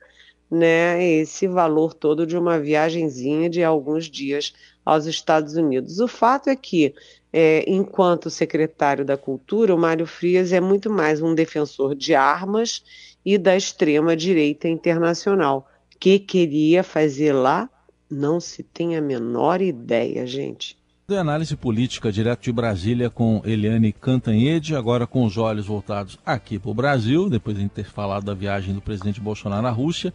né, 0.49 1.03
esse 1.03 1.47
valor 1.47 1.93
todo 1.93 2.25
de 2.25 2.35
uma 2.35 2.59
viagenzinha 2.59 3.47
de 3.47 3.63
alguns 3.63 4.09
dias 4.09 4.55
aos 4.83 5.05
Estados 5.05 5.55
Unidos. 5.55 5.99
O 5.99 6.07
fato 6.07 6.49
é 6.49 6.55
que, 6.55 6.95
é, 7.31 7.63
enquanto 7.67 8.31
secretário 8.31 9.05
da 9.05 9.15
Cultura, 9.15 9.75
o 9.75 9.77
Mário 9.77 10.07
Frias 10.07 10.51
é 10.51 10.59
muito 10.59 10.89
mais 10.89 11.21
um 11.21 11.35
defensor 11.35 11.93
de 11.93 12.15
armas 12.15 12.83
e 13.23 13.37
da 13.37 13.55
extrema-direita 13.55 14.67
internacional. 14.67 15.69
O 15.93 15.99
que 15.99 16.17
queria 16.17 16.81
fazer 16.81 17.33
lá, 17.33 17.69
não 18.09 18.39
se 18.39 18.63
tem 18.63 18.97
a 18.97 19.01
menor 19.01 19.61
ideia, 19.61 20.25
gente. 20.25 20.75
De 21.07 21.15
análise 21.15 21.55
política 21.55 22.12
direto 22.12 22.45
de 22.45 22.51
Brasília 22.51 23.12
com 23.12 23.39
Eliane 23.45 23.93
Cantanhede, 23.93 24.75
agora 24.75 25.05
com 25.05 25.24
os 25.24 25.38
olhos 25.38 25.67
voltados 25.67 26.17
aqui 26.25 26.57
para 26.57 26.71
o 26.71 26.74
Brasil, 26.74 27.29
depois 27.29 27.55
de 27.55 27.69
ter 27.69 27.85
falado 27.85 28.24
da 28.24 28.33
viagem 28.33 28.74
do 28.74 28.81
presidente 28.81 29.21
Bolsonaro 29.21 29.67
à 29.67 29.69
Rússia, 29.69 30.12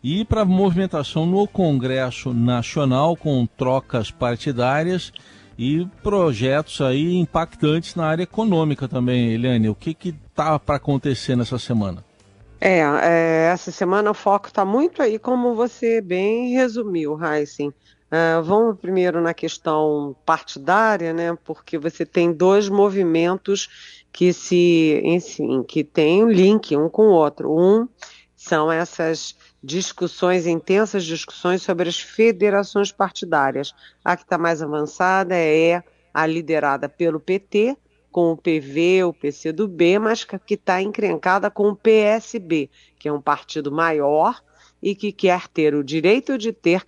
e 0.00 0.24
para 0.24 0.42
a 0.42 0.44
movimentação 0.44 1.26
no 1.26 1.44
Congresso 1.48 2.32
Nacional 2.32 3.16
com 3.16 3.44
trocas 3.46 4.12
partidárias 4.12 5.12
e 5.58 5.84
projetos 6.04 6.80
aí 6.80 7.16
impactantes 7.16 7.96
na 7.96 8.06
área 8.06 8.22
econômica 8.22 8.86
também, 8.86 9.32
Eliane. 9.32 9.68
O 9.68 9.74
que 9.74 9.96
está 10.00 10.56
para 10.56 10.76
acontecer 10.76 11.34
nessa 11.34 11.58
semana? 11.58 12.04
É, 12.60 12.78
é, 12.78 13.50
essa 13.52 13.72
semana 13.72 14.12
o 14.12 14.14
foco 14.14 14.46
está 14.46 14.64
muito 14.64 15.02
aí, 15.02 15.18
como 15.18 15.56
você 15.56 16.00
bem 16.00 16.52
resumiu, 16.52 17.18
Heisen. 17.20 17.74
Uh, 18.10 18.42
vamos 18.42 18.78
primeiro 18.80 19.20
na 19.20 19.34
questão 19.34 20.16
partidária, 20.24 21.12
né? 21.12 21.36
Porque 21.44 21.76
você 21.76 22.06
tem 22.06 22.32
dois 22.32 22.68
movimentos 22.68 23.68
que 24.10 24.32
se, 24.32 25.00
enfim, 25.04 25.62
que 25.62 25.84
têm 25.84 26.24
um 26.24 26.30
link 26.30 26.74
um 26.74 26.88
com 26.88 27.08
o 27.08 27.12
outro. 27.12 27.52
Um 27.52 27.86
são 28.34 28.72
essas 28.72 29.36
discussões, 29.62 30.46
intensas 30.46 31.04
discussões 31.04 31.62
sobre 31.62 31.88
as 31.88 32.00
federações 32.00 32.90
partidárias. 32.90 33.74
A 34.02 34.16
que 34.16 34.22
está 34.22 34.38
mais 34.38 34.62
avançada 34.62 35.34
é 35.34 35.82
a 36.14 36.26
liderada 36.26 36.88
pelo 36.88 37.20
PT, 37.20 37.76
com 38.10 38.32
o 38.32 38.36
PV, 38.36 39.04
o 39.04 39.12
PCdoB, 39.12 39.98
mas 39.98 40.24
que 40.24 40.54
está 40.54 40.80
encrencada 40.80 41.50
com 41.50 41.68
o 41.68 41.76
PSB, 41.76 42.70
que 42.98 43.06
é 43.08 43.12
um 43.12 43.20
partido 43.20 43.70
maior 43.70 44.42
e 44.82 44.94
que 44.94 45.12
quer 45.12 45.46
ter 45.48 45.74
o 45.74 45.84
direito 45.84 46.38
de 46.38 46.52
ter 46.52 46.84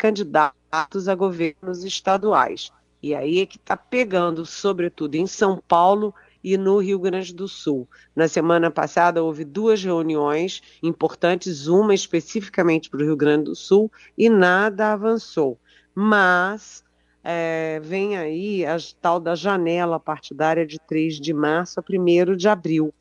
candidatos 0.71 1.09
a 1.09 1.15
governos 1.15 1.85
estaduais. 1.85 2.73
E 3.03 3.15
aí 3.15 3.41
é 3.41 3.47
que 3.47 3.57
está 3.57 3.77
pegando, 3.77 4.47
sobretudo 4.47 5.17
em 5.17 5.27
São 5.27 5.61
Paulo 5.67 6.15
e 6.45 6.57
no 6.57 6.79
Rio 6.79 6.99
Grande 6.99 7.35
do 7.35 7.49
Sul. 7.49 7.89
Na 8.15 8.29
semana 8.29 8.71
passada 8.71 9.23
houve 9.23 9.45
duas 9.45 9.83
reuniões 9.83 10.63
importantes, 10.83 11.67
uma 11.67 11.95
especificamente 11.95 12.89
para 12.89 13.01
o 13.01 13.05
Rio 13.05 13.17
Grande 13.17 13.45
do 13.45 13.57
Sul, 13.57 13.91
e 14.17 14.29
nada 14.29 14.93
avançou. 14.93 15.59
Mas 15.95 16.85
é, 17.25 17.81
vem 17.83 18.17
aí 18.17 18.65
a 18.65 18.77
tal 19.01 19.19
da 19.19 19.35
janela 19.35 19.99
partidária 19.99 20.67
de 20.67 20.79
3 20.87 21.19
de 21.21 21.33
março 21.33 21.81
a 21.81 21.83
1 21.83 22.37
de 22.37 22.49
abril. 22.49 22.95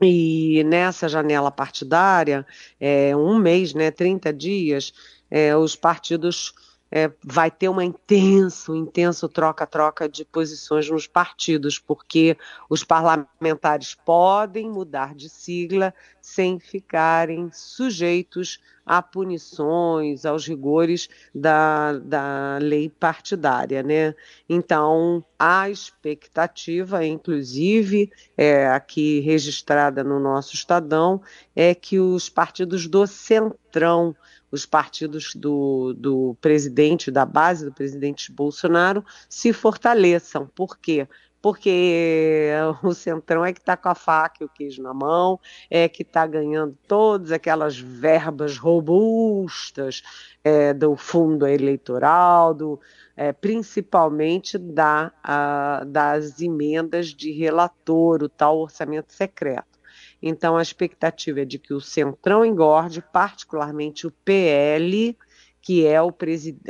E 0.00 0.64
nessa 0.64 1.08
janela 1.08 1.50
partidária, 1.50 2.44
é, 2.80 3.16
um 3.16 3.38
mês, 3.38 3.72
né, 3.72 3.92
30 3.92 4.32
dias, 4.32 4.92
é, 5.30 5.56
os 5.56 5.76
partidos 5.76 6.52
é, 6.94 7.10
vai 7.24 7.50
ter 7.50 7.70
uma 7.70 7.82
intenso, 7.82 8.76
intenso 8.76 9.26
troca-troca 9.26 10.06
de 10.06 10.26
posições 10.26 10.90
nos 10.90 11.06
partidos, 11.06 11.78
porque 11.78 12.36
os 12.68 12.84
parlamentares 12.84 13.94
podem 13.94 14.68
mudar 14.68 15.14
de 15.14 15.30
sigla 15.30 15.94
sem 16.20 16.60
ficarem 16.60 17.50
sujeitos 17.50 18.60
a 18.84 19.00
punições, 19.00 20.26
aos 20.26 20.46
rigores 20.46 21.08
da, 21.34 21.94
da 21.98 22.58
lei 22.60 22.90
partidária, 22.90 23.82
né? 23.82 24.14
Então, 24.48 25.24
a 25.38 25.70
expectativa, 25.70 27.06
inclusive, 27.06 28.10
é, 28.36 28.66
aqui 28.66 29.20
registrada 29.20 30.04
no 30.04 30.20
nosso 30.20 30.54
Estadão, 30.54 31.22
é 31.56 31.74
que 31.74 31.98
os 31.98 32.28
partidos 32.28 32.86
do 32.86 33.06
Centrão 33.06 34.14
os 34.52 34.66
partidos 34.66 35.34
do, 35.34 35.94
do 35.94 36.36
presidente, 36.40 37.10
da 37.10 37.24
base 37.24 37.64
do 37.64 37.72
presidente 37.72 38.30
Bolsonaro, 38.30 39.04
se 39.28 39.52
fortaleçam. 39.52 40.46
Por 40.54 40.78
quê? 40.78 41.08
porque 41.42 42.52
o 42.82 42.94
Centrão 42.94 43.44
é 43.44 43.52
que 43.52 43.58
está 43.58 43.76
com 43.76 43.88
a 43.88 43.94
faca 43.94 44.38
e 44.40 44.44
o 44.44 44.48
queijo 44.48 44.80
na 44.80 44.94
mão, 44.94 45.38
é 45.68 45.88
que 45.88 46.02
está 46.02 46.24
ganhando 46.24 46.78
todas 46.86 47.32
aquelas 47.32 47.76
verbas 47.76 48.56
robustas 48.56 50.02
é, 50.44 50.72
do 50.72 50.96
fundo 50.96 51.46
eleitoral, 51.46 52.54
do, 52.54 52.80
é, 53.16 53.32
principalmente 53.32 54.56
da, 54.56 55.12
a, 55.22 55.82
das 55.84 56.40
emendas 56.40 57.08
de 57.08 57.32
relator, 57.32 58.22
o 58.22 58.28
tal 58.28 58.58
orçamento 58.58 59.12
secreto. 59.12 59.71
Então, 60.22 60.56
a 60.56 60.62
expectativa 60.62 61.40
é 61.40 61.44
de 61.44 61.58
que 61.58 61.74
o 61.74 61.80
Centrão 61.80 62.44
engorde, 62.44 63.02
particularmente 63.12 64.06
o 64.06 64.10
PL, 64.10 65.16
que 65.60 65.86
é 65.86 66.00
o, 66.00 66.14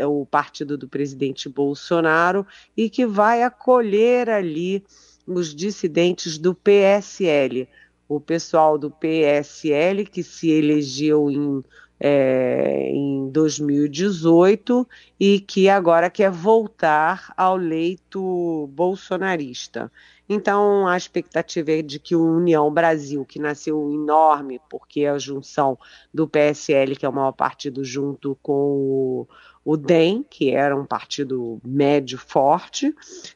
o, 0.09 0.27
partido 0.27 0.79
do 0.79 0.89
presidente 0.89 1.49
Bolsonaro, 1.49 2.47
e 2.77 2.89
que 2.89 3.07
vai 3.07 3.43
acolher 3.43 4.31
ali 4.31 4.85
os 5.27 5.55
dissidentes 5.55 6.39
do 6.39 6.55
PSL. 6.55 7.69
O 8.09 8.21
pessoal 8.21 8.79
do 8.79 8.91
PSL, 8.91 10.05
que 10.07 10.23
se 10.23 10.51
elegeu 10.51 11.31
em 11.31 11.63
é, 12.05 12.91
em 12.91 13.31
2018 13.31 14.89
e 15.21 15.39
que 15.39 15.69
agora 15.69 16.11
quer 16.11 16.33
voltar 16.33 17.33
ao 17.37 17.57
leito 17.57 18.69
bolsonarista. 18.73 19.91
Então, 20.33 20.89
a 20.89 20.97
expectativa 20.97 21.73
é 21.73 21.83
de 21.83 21.99
que 21.99 22.17
o 22.17 22.25
União 22.25 22.73
Brasil, 22.73 23.23
que 23.23 23.39
nasceu 23.39 23.93
enorme, 23.93 24.59
porque 24.71 25.05
a 25.05 25.19
junção 25.19 25.79
do 26.13 26.27
PSL, 26.27 26.97
que 26.97 27.05
é 27.05 27.09
o 27.09 27.13
maior 27.13 27.33
partido, 27.33 27.85
junto 27.85 28.39
com 28.43 28.53
o, 28.53 29.29
o 29.63 29.77
DEM, 29.77 30.25
que 30.29 30.51
era 30.51 30.75
um 30.75 30.87
partido 30.87 31.61
médio 31.63 32.17
forte, 32.17 32.95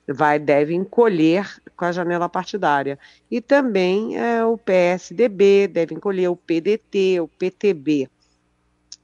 vai 0.08 0.38
deve 0.38 0.74
encolher 0.74 1.60
com 1.76 1.84
a 1.84 1.92
janela 1.92 2.30
partidária. 2.30 2.98
E 3.30 3.42
também 3.42 4.18
é, 4.18 4.42
o 4.42 4.56
PSDB 4.56 5.68
deve 5.68 5.94
encolher 5.94 6.28
o 6.28 6.36
PDT, 6.36 7.20
o 7.20 7.28
PTB. 7.28 8.08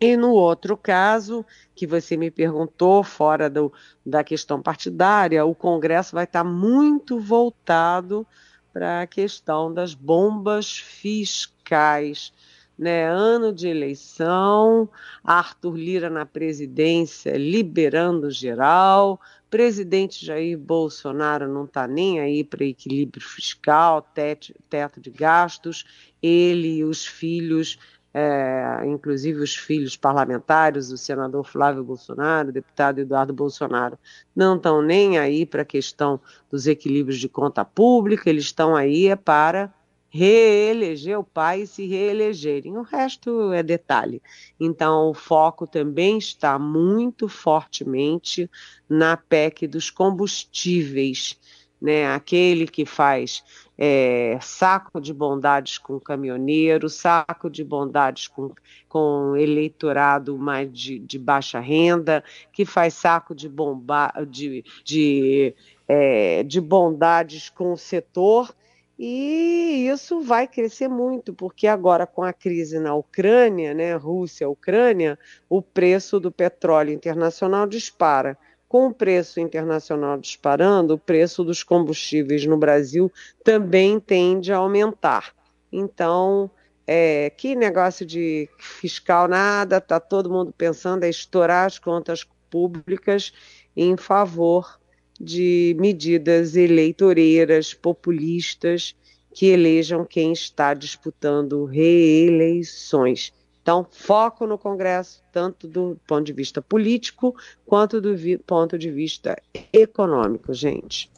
E 0.03 0.17
no 0.17 0.33
outro 0.33 0.77
caso, 0.77 1.47
que 1.77 1.87
você 1.87 2.17
me 2.17 2.29
perguntou, 2.29 3.05
fora 3.05 3.49
do, 3.49 3.73
da 4.05 4.25
questão 4.25 4.61
partidária, 4.61 5.45
o 5.45 5.55
Congresso 5.55 6.17
vai 6.17 6.25
estar 6.25 6.43
muito 6.43 7.21
voltado 7.21 8.27
para 8.73 9.03
a 9.03 9.07
questão 9.07 9.73
das 9.73 9.95
bombas 9.95 10.77
fiscais. 10.77 12.33
Né? 12.77 13.07
Ano 13.09 13.53
de 13.53 13.69
eleição, 13.69 14.91
Arthur 15.23 15.77
Lira 15.77 16.11
na 16.11 16.27
presidência, 16.27 17.37
liberando 17.37 18.29
geral, 18.29 19.21
presidente 19.49 20.27
Jair 20.27 20.59
Bolsonaro 20.59 21.47
não 21.47 21.65
está 21.65 21.87
nem 21.87 22.19
aí 22.19 22.43
para 22.43 22.65
equilíbrio 22.65 23.25
fiscal, 23.25 24.03
teto, 24.03 24.53
teto 24.69 25.01
de 25.01 25.11
gastos, 25.11 25.85
ele 26.21 26.79
e 26.79 26.85
os 26.85 27.07
filhos 27.07 27.79
é, 28.15 28.83
inclusive 28.87 29.41
os 29.41 29.55
filhos 29.55 29.97
parlamentares, 29.97 30.91
o 30.91 30.99
senador 30.99 31.45
Flávio 31.45 31.83
Bolsonaro, 31.83 32.51
o 32.51 32.53
deputado 32.53 33.01
Eduardo 33.01 33.33
Bolsonaro, 33.33 33.99
não 34.35 34.57
estão 34.57 34.83
nem 34.83 35.19
aí 35.19 35.47
para 35.47 35.63
a 35.63 35.67
questão 35.67 36.21
dos 36.51 36.67
equilíbrios 36.67 37.19
de 37.19 37.29
conta 37.29 37.65
pública, 37.65 38.29
eles 38.29 38.45
estão 38.45 38.77
aí 38.77 39.07
é 39.07 39.17
para 39.17 39.73
reeleger 40.11 41.19
o 41.19 41.25
pai 41.25 41.63
e 41.63 41.67
se 41.67 41.87
reelegerem. 41.87 42.77
O 42.77 42.83
resto 42.83 43.51
é 43.51 43.63
detalhe. 43.63 44.21
Então, 44.61 45.09
o 45.09 45.15
foco 45.15 45.67
também 45.67 46.19
está 46.19 46.59
muito 46.59 47.29
fortemente 47.29 48.51
na 48.87 49.17
PEC 49.17 49.67
dos 49.67 49.89
combustíveis, 49.89 51.39
né? 51.83 52.07
Aquele 52.15 52.67
que 52.67 52.87
faz 52.87 53.43
é, 53.77 54.39
saco 54.41 55.01
de 55.01 55.13
bondades 55.13 55.77
com 55.77 55.99
caminhoneiro, 55.99 56.89
saco 56.89 57.51
de 57.51 57.65
bondades 57.65 58.29
com, 58.29 58.53
com 58.89 59.37
eleitorado 59.37 60.39
mais 60.39 60.73
de, 60.73 61.01
de 61.01 61.19
baixa 61.19 61.59
renda, 61.59 62.23
que 62.53 62.65
faz 62.65 62.95
saco 62.95 63.35
de, 63.35 63.49
bomba, 63.49 64.13
de, 64.29 64.65
de, 64.85 65.55
é, 65.89 66.45
de 66.45 66.61
bondades 66.61 67.51
com 67.51 67.73
o 67.73 67.77
setor. 67.77 68.55
E 68.97 69.89
isso 69.93 70.21
vai 70.21 70.47
crescer 70.47 70.87
muito, 70.87 71.35
porque 71.35 71.67
agora 71.67 72.07
com 72.07 72.23
a 72.23 72.33
crise 72.33 72.79
na 72.79 72.95
Ucrânia, 72.95 73.75
né, 73.75 73.97
Rússia, 73.97 74.49
Ucrânia, 74.49 75.19
o 75.49 75.61
preço 75.61 76.21
do 76.21 76.31
petróleo 76.31 76.93
internacional 76.93 77.67
dispara. 77.67 78.39
Com 78.73 78.87
o 78.87 78.95
preço 78.95 79.39
internacional 79.39 80.17
disparando, 80.17 80.95
o 80.95 80.99
preço 80.99 81.45
dos 81.45 81.63
combustíveis 81.63 82.47
no 82.47 82.57
Brasil 82.57 83.13
também 83.45 84.01
tende 84.01 84.51
a 84.51 84.57
aumentar. 84.57 85.35
Então, 85.71 86.51
é, 86.87 87.29
que 87.29 87.55
negócio 87.55 88.07
de 88.07 88.49
fiscal 88.59 89.29
nada, 89.29 89.77
está 89.77 90.01
todo 90.01 90.31
mundo 90.31 90.55
pensando 90.57 91.05
em 91.05 91.11
estourar 91.11 91.67
as 91.67 91.79
contas 91.79 92.27
públicas 92.49 93.35
em 93.77 93.95
favor 93.95 94.81
de 95.21 95.77
medidas 95.79 96.57
eleitoreiras, 96.57 97.75
populistas, 97.75 98.97
que 99.35 99.49
elejam 99.49 100.03
quem 100.03 100.33
está 100.33 100.73
disputando 100.73 101.67
reeleições. 101.67 103.35
Então, 103.63 103.87
foco 103.89 104.45
no 104.45 104.59
Congresso, 104.59 105.23
tanto 105.31 105.69
do 105.69 105.97
ponto 106.05 106.25
de 106.25 106.33
vista 106.33 106.61
político 106.61 107.35
quanto 107.65 108.01
do 108.01 108.13
ponto 108.45 108.77
de 108.77 108.91
vista 108.91 109.41
econômico, 109.73 110.53
gente. 110.53 111.09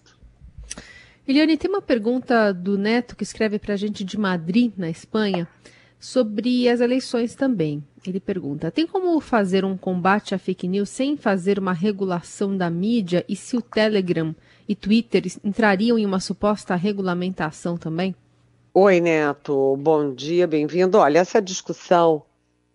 Eliane, 1.26 1.56
tem 1.56 1.70
uma 1.70 1.80
pergunta 1.80 2.52
do 2.52 2.76
Neto 2.76 3.16
que 3.16 3.23
escreve 3.23 3.58
para 3.58 3.73
a 3.73 3.76
gente 3.78 4.04
de 4.04 4.19
Madrid, 4.19 4.75
na 4.76 4.90
Espanha, 4.90 5.49
sobre 5.99 6.69
as 6.69 6.80
eleições 6.80 7.34
também. 7.34 7.82
Ele 8.06 8.21
pergunta: 8.21 8.71
tem 8.71 8.86
como 8.86 9.19
fazer 9.21 9.64
um 9.64 9.75
combate 9.75 10.34
à 10.34 10.38
fake 10.38 10.69
news 10.69 10.90
sem 10.90 11.16
fazer 11.16 11.58
uma 11.58 11.73
regulação 11.73 12.54
da 12.54 12.69
mídia 12.69 13.25
e 13.26 13.34
se 13.34 13.56
o 13.56 13.62
Telegram 13.62 14.36
e 14.69 14.75
Twitter 14.75 15.23
entrariam 15.42 15.99
em 15.99 16.04
uma 16.04 16.21
suposta 16.21 16.75
regulamentação 16.75 17.78
também? 17.78 18.14
Oi, 18.75 19.00
Neto. 19.00 19.78
Bom 19.78 20.12
dia, 20.12 20.47
bem-vindo. 20.47 20.99
Olha, 20.99 21.21
essa 21.21 21.40
discussão 21.40 22.23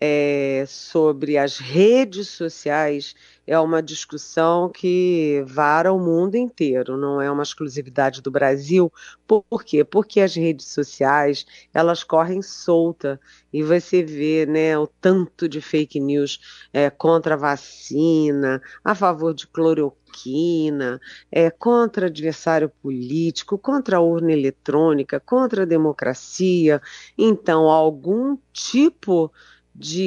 é, 0.02 0.64
sobre 0.68 1.38
as 1.38 1.58
redes 1.58 2.30
sociais 2.30 3.14
é 3.46 3.60
uma 3.60 3.82
discussão 3.82 4.70
que 4.70 5.44
vara 5.48 5.92
o 5.92 6.00
mundo 6.00 6.36
inteiro, 6.36 6.96
não 6.96 7.20
é 7.20 7.30
uma 7.30 7.44
exclusividade 7.44 8.22
do 8.22 8.32
Brasil. 8.32 8.94
Por 9.28 9.64
quê? 9.66 9.84
Porque 9.84 10.22
as 10.22 10.36
redes 10.36 10.68
sociais 10.68 11.46
elas 11.74 12.04
correm 12.04 12.42
solta 12.42 13.20
e 13.52 13.64
você 13.64 14.04
vê 14.04 14.46
né, 14.46 14.78
o 14.78 14.88
tanto 14.88 15.50
de 15.50 15.60
fake 15.60 16.00
news 16.00 16.40
é, 16.72 16.90
contra 16.90 17.34
a 17.34 17.38
vacina, 17.38 18.62
a 18.84 18.94
favor 18.94 19.34
de 19.34 19.48
cloroquina, 19.48 21.02
é, 21.32 21.50
contra 21.50 22.06
adversário 22.06 22.70
político, 22.82 23.58
contra 23.58 23.98
a 23.98 24.02
urna 24.02 24.32
eletrônica, 24.32 25.20
contra 25.20 25.64
a 25.64 25.66
democracia. 25.66 26.80
Então, 27.18 27.68
algum 27.68 28.38
tipo 28.54 29.32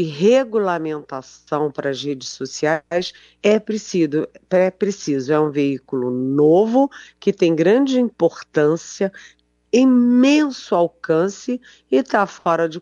regulamentação 0.03 1.71
para 1.71 1.91
as 1.91 2.03
redes 2.03 2.29
sociais 2.29 3.13
é 3.43 3.59
preciso, 3.59 4.29
é 4.51 4.71
preciso, 4.71 5.33
é 5.33 5.41
um 5.41 5.51
veículo 5.51 6.11
novo 6.11 6.91
que 7.19 7.33
tem 7.33 7.55
grande 7.55 7.99
importância, 7.99 9.11
imenso 9.73 10.75
alcance 10.75 11.61
e 11.91 11.97
está 11.97 12.27
fora 12.27 12.69
de, 12.69 12.81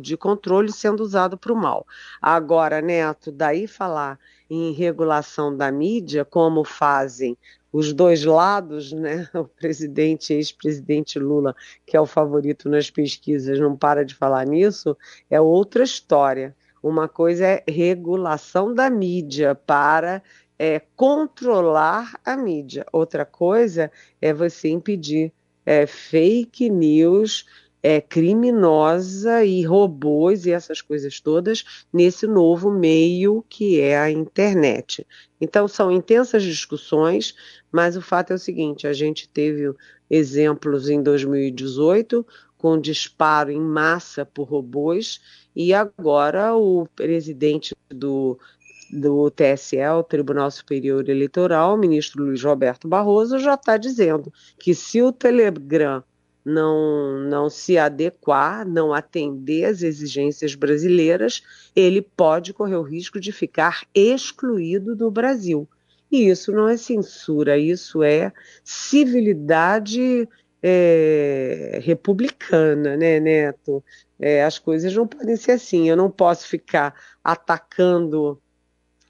de 0.00 0.16
controle 0.16 0.72
sendo 0.72 1.00
usado 1.00 1.38
para 1.38 1.52
o 1.52 1.56
mal. 1.56 1.86
Agora, 2.20 2.80
Neto, 2.80 3.30
daí 3.30 3.68
falar 3.68 4.18
em 4.50 4.72
regulação 4.72 5.56
da 5.56 5.70
mídia, 5.70 6.24
como 6.24 6.64
fazem 6.64 7.36
os 7.76 7.92
dois 7.92 8.24
lados, 8.24 8.90
né? 8.92 9.28
O 9.36 9.44
presidente 9.44 10.32
e 10.32 10.36
ex-presidente 10.36 11.18
Lula, 11.18 11.54
que 11.84 11.94
é 11.94 12.00
o 12.00 12.06
favorito 12.06 12.70
nas 12.70 12.88
pesquisas, 12.90 13.60
não 13.60 13.76
para 13.76 14.02
de 14.02 14.14
falar 14.14 14.46
nisso, 14.46 14.96
é 15.30 15.38
outra 15.38 15.84
história. 15.84 16.56
Uma 16.82 17.06
coisa 17.06 17.44
é 17.44 17.64
regulação 17.68 18.72
da 18.72 18.88
mídia 18.88 19.54
para 19.54 20.22
é, 20.58 20.80
controlar 20.96 22.18
a 22.24 22.34
mídia. 22.34 22.86
Outra 22.90 23.26
coisa 23.26 23.90
é 24.22 24.32
você 24.32 24.70
impedir 24.70 25.30
é, 25.66 25.86
fake 25.86 26.70
news 26.70 27.44
é, 27.86 28.00
criminosa 28.00 29.44
e 29.44 29.62
robôs 29.62 30.44
e 30.44 30.50
essas 30.50 30.82
coisas 30.82 31.20
todas 31.20 31.86
nesse 31.92 32.26
novo 32.26 32.68
meio 32.68 33.44
que 33.48 33.80
é 33.80 33.96
a 33.96 34.10
internet. 34.10 35.06
Então 35.40 35.68
são 35.68 35.92
intensas 35.92 36.42
discussões, 36.42 37.32
mas 37.70 37.96
o 37.96 38.02
fato 38.02 38.32
é 38.32 38.34
o 38.34 38.40
seguinte: 38.40 38.88
a 38.88 38.92
gente 38.92 39.28
teve 39.28 39.72
exemplos 40.10 40.88
em 40.88 41.00
2018 41.00 42.26
com 42.58 42.76
disparo 42.76 43.52
em 43.52 43.60
massa 43.60 44.26
por 44.26 44.48
robôs 44.48 45.20
e 45.54 45.72
agora 45.72 46.56
o 46.56 46.88
presidente 46.96 47.72
do 47.88 48.36
do 48.90 49.30
TSE, 49.30 49.78
o 49.96 50.02
Tribunal 50.02 50.48
Superior 50.48 51.08
Eleitoral, 51.08 51.74
o 51.74 51.78
ministro 51.78 52.24
Luiz 52.24 52.42
Roberto 52.42 52.86
Barroso, 52.86 53.36
já 53.38 53.54
está 53.54 53.76
dizendo 53.76 54.32
que 54.58 54.76
se 54.76 55.02
o 55.02 55.10
Telegram 55.10 56.04
não, 56.46 57.18
não 57.22 57.50
se 57.50 57.76
adequar, 57.76 58.64
não 58.64 58.94
atender 58.94 59.64
às 59.64 59.82
exigências 59.82 60.54
brasileiras, 60.54 61.42
ele 61.74 62.00
pode 62.00 62.52
correr 62.54 62.76
o 62.76 62.82
risco 62.82 63.18
de 63.18 63.32
ficar 63.32 63.84
excluído 63.92 64.94
do 64.94 65.10
Brasil. 65.10 65.68
E 66.10 66.28
isso 66.28 66.52
não 66.52 66.68
é 66.68 66.76
censura, 66.76 67.58
isso 67.58 68.00
é 68.00 68.32
civilidade 68.62 70.28
é, 70.62 71.80
republicana, 71.82 72.96
né, 72.96 73.18
Neto? 73.18 73.82
É, 74.16 74.44
as 74.44 74.56
coisas 74.56 74.94
não 74.94 75.04
podem 75.04 75.34
ser 75.34 75.52
assim. 75.52 75.90
Eu 75.90 75.96
não 75.96 76.08
posso 76.08 76.46
ficar 76.46 76.94
atacando 77.24 78.40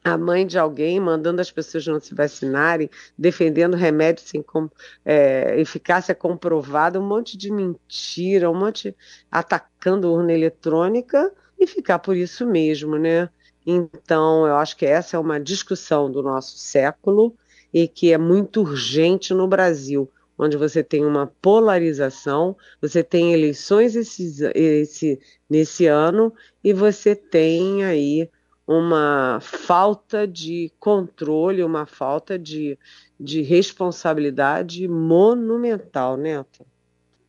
a 0.07 0.17
mãe 0.17 0.47
de 0.47 0.57
alguém, 0.59 1.01
mandando 1.01 1.41
as 1.41 1.51
pessoas 1.51 1.87
não 1.87 2.01
se 2.01 2.15
vacinarem, 2.15 2.89
defendendo 3.19 3.77
remédio 3.77 4.23
sem 4.25 4.41
com, 4.41 4.71
é, 5.05 5.61
eficácia 5.61 6.15
comprovada, 6.15 7.01
um 7.01 7.07
monte 7.07 7.37
de 7.37 7.51
mentira, 7.51 8.51
um 8.51 8.55
monte 8.55 8.95
atacando 9.31 10.13
urna 10.13 10.33
eletrônica, 10.33 11.33
e 11.59 11.67
ficar 11.67 11.99
por 11.99 12.17
isso 12.17 12.47
mesmo, 12.47 12.97
né? 12.97 13.29
Então, 13.67 14.47
eu 14.47 14.57
acho 14.57 14.77
que 14.77 14.87
essa 14.87 15.17
é 15.17 15.21
uma 15.21 15.41
discussão 15.41 16.11
do 16.11 16.23
nosso 16.23 16.57
século 16.57 17.35
e 17.75 17.89
que 17.89 18.13
é 18.13 18.19
muito 18.19 18.61
urgente 18.61 19.35
no 19.35 19.49
Brasil, 19.49 20.09
onde 20.39 20.57
você 20.57 20.85
tem 20.85 21.05
uma 21.05 21.27
polarização, 21.43 22.57
você 22.81 23.03
tem 23.03 23.33
eleições 23.33 23.97
esse, 23.97 24.45
esse, 24.55 25.19
nesse 25.51 25.87
ano 25.87 26.33
e 26.63 26.73
você 26.73 27.17
tem 27.17 27.85
aí 27.85 28.31
uma 28.67 29.39
falta 29.41 30.27
de 30.27 30.73
controle, 30.81 31.63
uma 31.63 31.87
falta 31.87 32.39
de, 32.39 32.77
de 33.19 33.43
responsabilidade 33.43 34.89
monumental, 34.89 36.17
Neto. 36.17 36.67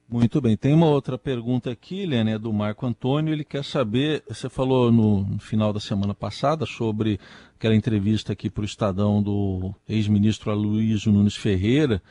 Muito 0.10 0.40
bem. 0.40 0.56
Tem 0.56 0.74
uma 0.74 0.88
outra 0.88 1.18
pergunta 1.18 1.70
aqui, 1.70 2.04
Helena, 2.04 2.32
é 2.32 2.40
do 2.40 2.54
Marco 2.54 2.86
Antônio. 2.86 3.34
Ele 3.34 3.44
quer 3.44 3.64
saber, 3.64 4.24
você 4.28 4.50
falou 4.50 4.90
no, 4.90 5.26
no 5.26 5.40
final 5.40 5.74
da 5.74 5.82
semana 5.82 6.14
passada 6.14 6.66
sobre 6.66 7.20
aquela 7.56 7.76
entrevista 7.76 8.32
aqui 8.32 8.50
para 8.50 8.62
o 8.62 8.66
Estadão 8.66 9.22
do 9.22 9.76
ex-ministro 9.88 10.50
Aloysio 10.50 11.12
Nunes 11.12 11.36
Ferreira, 11.36 12.02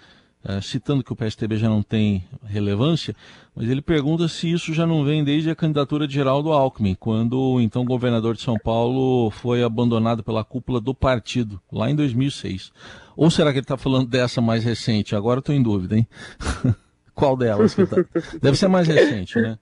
é, 0.49 0.61
citando 0.61 1.03
que 1.03 1.13
o 1.13 1.17
PSTB 1.17 1.57
já 1.57 1.69
não 1.69 1.83
tem 1.83 2.25
relevância, 2.45 3.17
mas 3.55 3.69
ele 3.69 3.83
pergunta 3.83 4.29
se 4.29 4.51
isso 4.51 4.73
já 4.73 4.87
não 4.87 5.05
vem 5.05 5.25
desde 5.25 5.51
a 5.51 5.57
candidatura 5.57 6.07
de 6.07 6.15
Geraldo 6.15 6.53
Alckmin, 6.53 6.95
quando 6.95 7.39
o 7.39 7.61
então 7.61 7.85
governador 7.85 8.37
de 8.37 8.43
São 8.43 8.57
Paulo 8.57 9.31
foi 9.31 9.65
abandonado 9.65 10.23
pela 10.23 10.45
cúpula 10.45 10.81
do 10.81 10.95
partido, 10.95 11.61
lá 11.73 11.91
em 11.91 11.97
2006. 11.97 12.71
Ou 13.17 13.31
será 13.31 13.51
que 13.51 13.59
ele 13.59 13.65
está 13.65 13.77
falando 13.77 14.07
dessa 14.09 14.41
mais 14.41 14.63
recente? 14.63 15.17
Agora 15.17 15.41
estou 15.41 15.55
em 15.55 15.63
dúvida, 15.63 15.97
hein? 15.97 16.07
Qual 17.15 17.37
delas? 17.37 17.75
Tá? 17.75 18.05
Deve 18.41 18.57
ser 18.57 18.69
mais 18.69 18.87
recente, 18.87 19.41
né? 19.41 19.59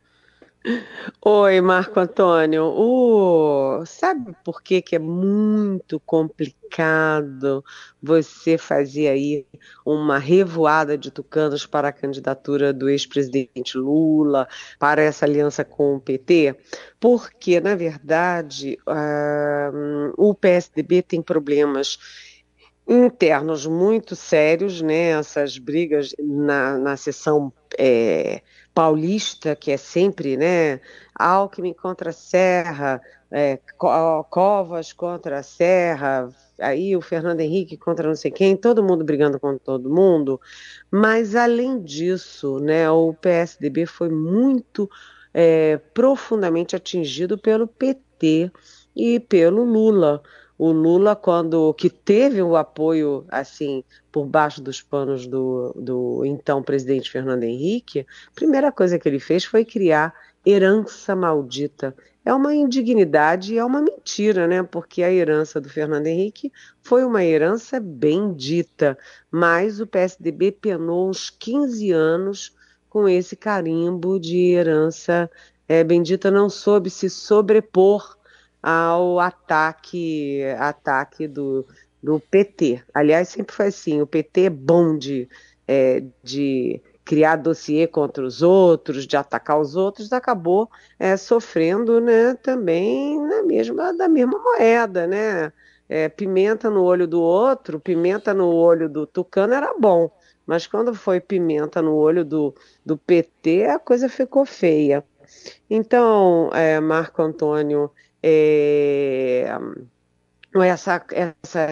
Oi, 1.21 1.61
Marco 1.61 2.01
Antônio. 2.01 2.65
Uh, 2.69 3.85
sabe 3.85 4.35
por 4.43 4.63
que, 4.63 4.81
que 4.81 4.97
é 4.97 4.99
muito 4.99 6.01
complicado 6.01 7.63
você 8.03 8.57
fazer 8.57 9.09
aí 9.09 9.47
uma 9.85 10.19
revoada 10.19 10.97
de 10.97 11.11
tucanos 11.11 11.67
para 11.67 11.89
a 11.89 11.93
candidatura 11.93 12.73
do 12.73 12.89
ex-presidente 12.89 13.77
Lula, 13.77 14.49
para 14.79 15.03
essa 15.03 15.27
aliança 15.27 15.67
com 15.67 15.97
o 15.97 16.01
PT? 16.01 16.57
Porque, 16.99 17.61
na 17.61 17.75
verdade, 17.75 18.79
uh, 18.89 20.15
o 20.17 20.35
PSDB 20.35 21.03
tem 21.03 21.21
problemas 21.21 21.99
internos 22.89 23.67
muito 23.67 24.17
sérios, 24.17 24.81
né? 24.81 25.11
Essas 25.11 25.59
brigas 25.59 26.15
na, 26.19 26.79
na 26.79 26.97
sessão 26.97 27.53
é, 27.79 28.43
paulista, 28.75 29.55
que 29.55 29.71
é 29.71 29.77
sempre, 29.77 30.37
né? 30.37 30.81
Alckmin 31.15 31.73
contra 31.73 32.11
Serra, 32.13 33.01
é, 33.31 33.59
Covas 33.79 34.93
contra 34.93 35.43
Serra, 35.43 36.29
aí 36.59 36.97
o 36.97 37.01
Fernando 37.01 37.41
Henrique 37.41 37.77
contra 37.77 38.09
não 38.09 38.17
sei 38.17 38.31
quem, 38.31 38.57
todo 38.57 38.83
mundo 38.83 39.05
brigando 39.05 39.39
com 39.39 39.57
todo 39.57 39.89
mundo. 39.89 40.41
Mas 40.91 41.37
além 41.37 41.81
disso, 41.81 42.59
né? 42.59 42.91
O 42.91 43.15
PSDB 43.15 43.87
foi 43.87 44.09
muito 44.09 44.91
é, 45.33 45.79
profundamente 45.95 46.75
atingido 46.75 47.39
pelo 47.39 47.69
PT 47.69 48.51
e 48.97 49.21
pelo 49.21 49.65
Lula 49.65 50.23
o 50.57 50.71
Lula, 50.71 51.17
quando 51.17 51.75
que 51.75 51.91
teve 51.91 52.41
o 52.43 52.57
apoio 52.57 53.25
assim 53.29 53.83
por 54.13 54.25
baixo 54.25 54.63
dos 54.63 54.81
panos 54.81 55.27
do, 55.27 55.73
do 55.77 56.25
então 56.25 56.63
presidente 56.63 57.11
Fernando 57.11 57.43
Henrique, 57.43 58.01
a 58.01 58.35
primeira 58.35 58.71
coisa 58.71 58.99
que 58.99 59.09
ele 59.09 59.19
fez 59.19 59.45
foi 59.45 59.65
criar 59.65 60.15
herança 60.47 61.17
maldita. 61.17 61.95
É 62.25 62.33
uma 62.33 62.55
indignidade 62.55 63.55
e 63.55 63.59
é 63.59 63.65
uma 63.65 63.83
mentira, 63.83 64.47
né? 64.47 64.63
Porque 64.63 65.03
a 65.03 65.13
herança 65.13 65.61
do 65.61 65.69
Fernando 65.69 66.07
Henrique 66.07 66.51
foi 66.83 67.05
uma 67.05 67.23
herança 67.23 67.79
bendita, 67.79 68.97
mas 69.31 69.81
o 69.81 69.87
PSDB 69.87 70.53
penou 70.53 71.11
uns 71.11 71.29
15 71.29 71.91
anos 71.91 72.55
com 72.89 73.09
esse 73.09 73.37
carimbo 73.37 74.19
de 74.19 74.53
herança 74.53 75.31
é, 75.69 75.83
bendita, 75.83 76.31
não 76.31 76.49
soube 76.49 76.89
se 76.89 77.11
sobrepor 77.11 78.17
ao 78.67 79.21
ataque, 79.21 80.43
ataque 80.59 81.29
do, 81.29 81.67
do 82.03 82.19
PT. 82.19 82.83
Aliás, 82.95 83.29
sempre 83.29 83.55
foi 83.55 83.67
assim, 83.67 84.01
o 84.01 84.07
PT 84.07 84.45
é 84.45 84.51
bom 84.51 84.97
de, 84.97 85.29
é, 85.69 86.03
de 86.23 86.81
criar 87.05 87.37
dossiê 87.37 87.87
contra 87.87 88.25
os 88.25 88.41
outros, 88.41 89.07
de 89.07 89.19
atacar 89.19 89.61
os 89.61 89.77
outros, 89.77 90.11
acabou 90.15 90.71
é, 90.99 91.15
sofrendo 91.15 92.01
né, 92.01 92.33
também 92.43 93.21
na 93.21 93.43
mesma, 93.43 93.93
da 93.93 94.09
mesma 94.09 94.39
moeda, 94.39 95.07
né? 95.07 95.53
É, 95.87 96.09
pimenta 96.09 96.71
no 96.71 96.83
olho 96.83 97.07
do 97.07 97.21
outro, 97.21 97.79
pimenta 97.79 98.33
no 98.33 98.47
olho 98.47 98.89
do 98.89 99.07
Tucano 99.07 99.53
era 99.53 99.75
bom, 99.79 100.11
mas 100.47 100.67
quando 100.67 100.95
foi 100.95 101.21
pimenta 101.21 101.83
no 101.83 101.95
olho 101.95 102.25
do, 102.25 102.55
do 102.85 102.97
PT, 102.97 103.67
a 103.67 103.79
coisa 103.79 104.09
ficou 104.09 104.47
feia. 104.47 105.05
Então, 105.69 106.51
é, 106.55 106.81
Marco 106.81 107.21
Antônio, 107.21 107.91
é, 108.27 109.47
essa, 110.63 111.05
essa, 111.13 111.69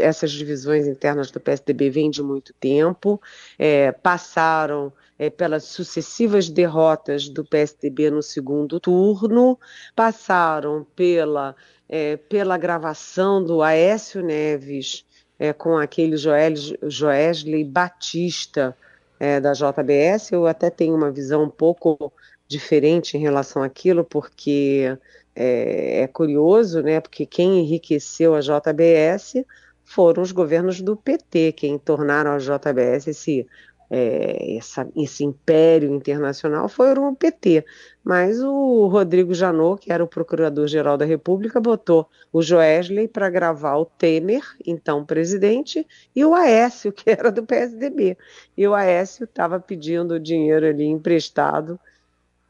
essas 0.00 0.30
divisões 0.30 0.86
internas 0.86 1.30
do 1.30 1.38
PSDB 1.38 1.90
vêm 1.90 2.10
de 2.10 2.22
muito 2.22 2.54
tempo, 2.54 3.20
é, 3.58 3.92
passaram 3.92 4.90
é, 5.18 5.28
pelas 5.28 5.64
sucessivas 5.64 6.48
derrotas 6.48 7.28
do 7.28 7.44
PSDB 7.44 8.10
no 8.10 8.22
segundo 8.22 8.80
turno, 8.80 9.58
passaram 9.94 10.86
pela, 10.96 11.54
é, 11.86 12.16
pela 12.16 12.56
gravação 12.56 13.44
do 13.44 13.60
Aécio 13.60 14.22
Neves 14.22 15.04
é, 15.38 15.52
com 15.52 15.76
aquele 15.76 16.16
Joesley 16.16 17.64
Batista 17.64 18.74
é, 19.18 19.38
da 19.38 19.52
JBS. 19.52 20.32
Eu 20.32 20.46
até 20.46 20.70
tenho 20.70 20.94
uma 20.94 21.10
visão 21.10 21.44
um 21.44 21.50
pouco 21.50 22.10
diferente 22.50 23.16
em 23.16 23.20
relação 23.20 23.62
àquilo, 23.62 24.02
porque 24.04 24.98
é, 25.34 26.02
é 26.02 26.06
curioso, 26.06 26.82
né? 26.82 27.00
Porque 27.00 27.26
quem 27.26 27.60
enriqueceu 27.60 28.34
a 28.34 28.40
JBS 28.40 29.44
foram 29.84 30.22
os 30.22 30.32
governos 30.32 30.80
do 30.80 30.96
PT, 30.96 31.52
quem 31.52 31.78
tornaram 31.78 32.32
a 32.32 32.38
JBS 32.38 33.08
esse, 33.08 33.46
é, 33.90 34.56
essa, 34.56 34.88
esse 34.96 35.24
império 35.24 35.92
internacional 35.92 36.68
foram 36.68 37.08
o 37.08 37.16
PT. 37.16 37.64
Mas 38.04 38.40
o 38.40 38.86
Rodrigo 38.86 39.34
Janot, 39.34 39.80
que 39.82 39.92
era 39.92 40.02
o 40.02 40.08
procurador-geral 40.08 40.96
da 40.96 41.04
República, 41.04 41.60
botou 41.60 42.08
o 42.32 42.40
Joesley 42.40 43.08
para 43.08 43.28
gravar 43.28 43.76
o 43.78 43.84
Temer, 43.84 44.42
então 44.64 45.04
presidente, 45.04 45.86
e 46.14 46.24
o 46.24 46.34
Aécio, 46.34 46.92
que 46.94 47.10
era 47.10 47.32
do 47.32 47.44
PSDB. 47.44 48.16
E 48.56 48.66
o 48.66 48.74
Aécio 48.74 49.24
estava 49.24 49.58
pedindo 49.58 50.20
dinheiro 50.20 50.66
ali 50.66 50.84
emprestado 50.84 51.78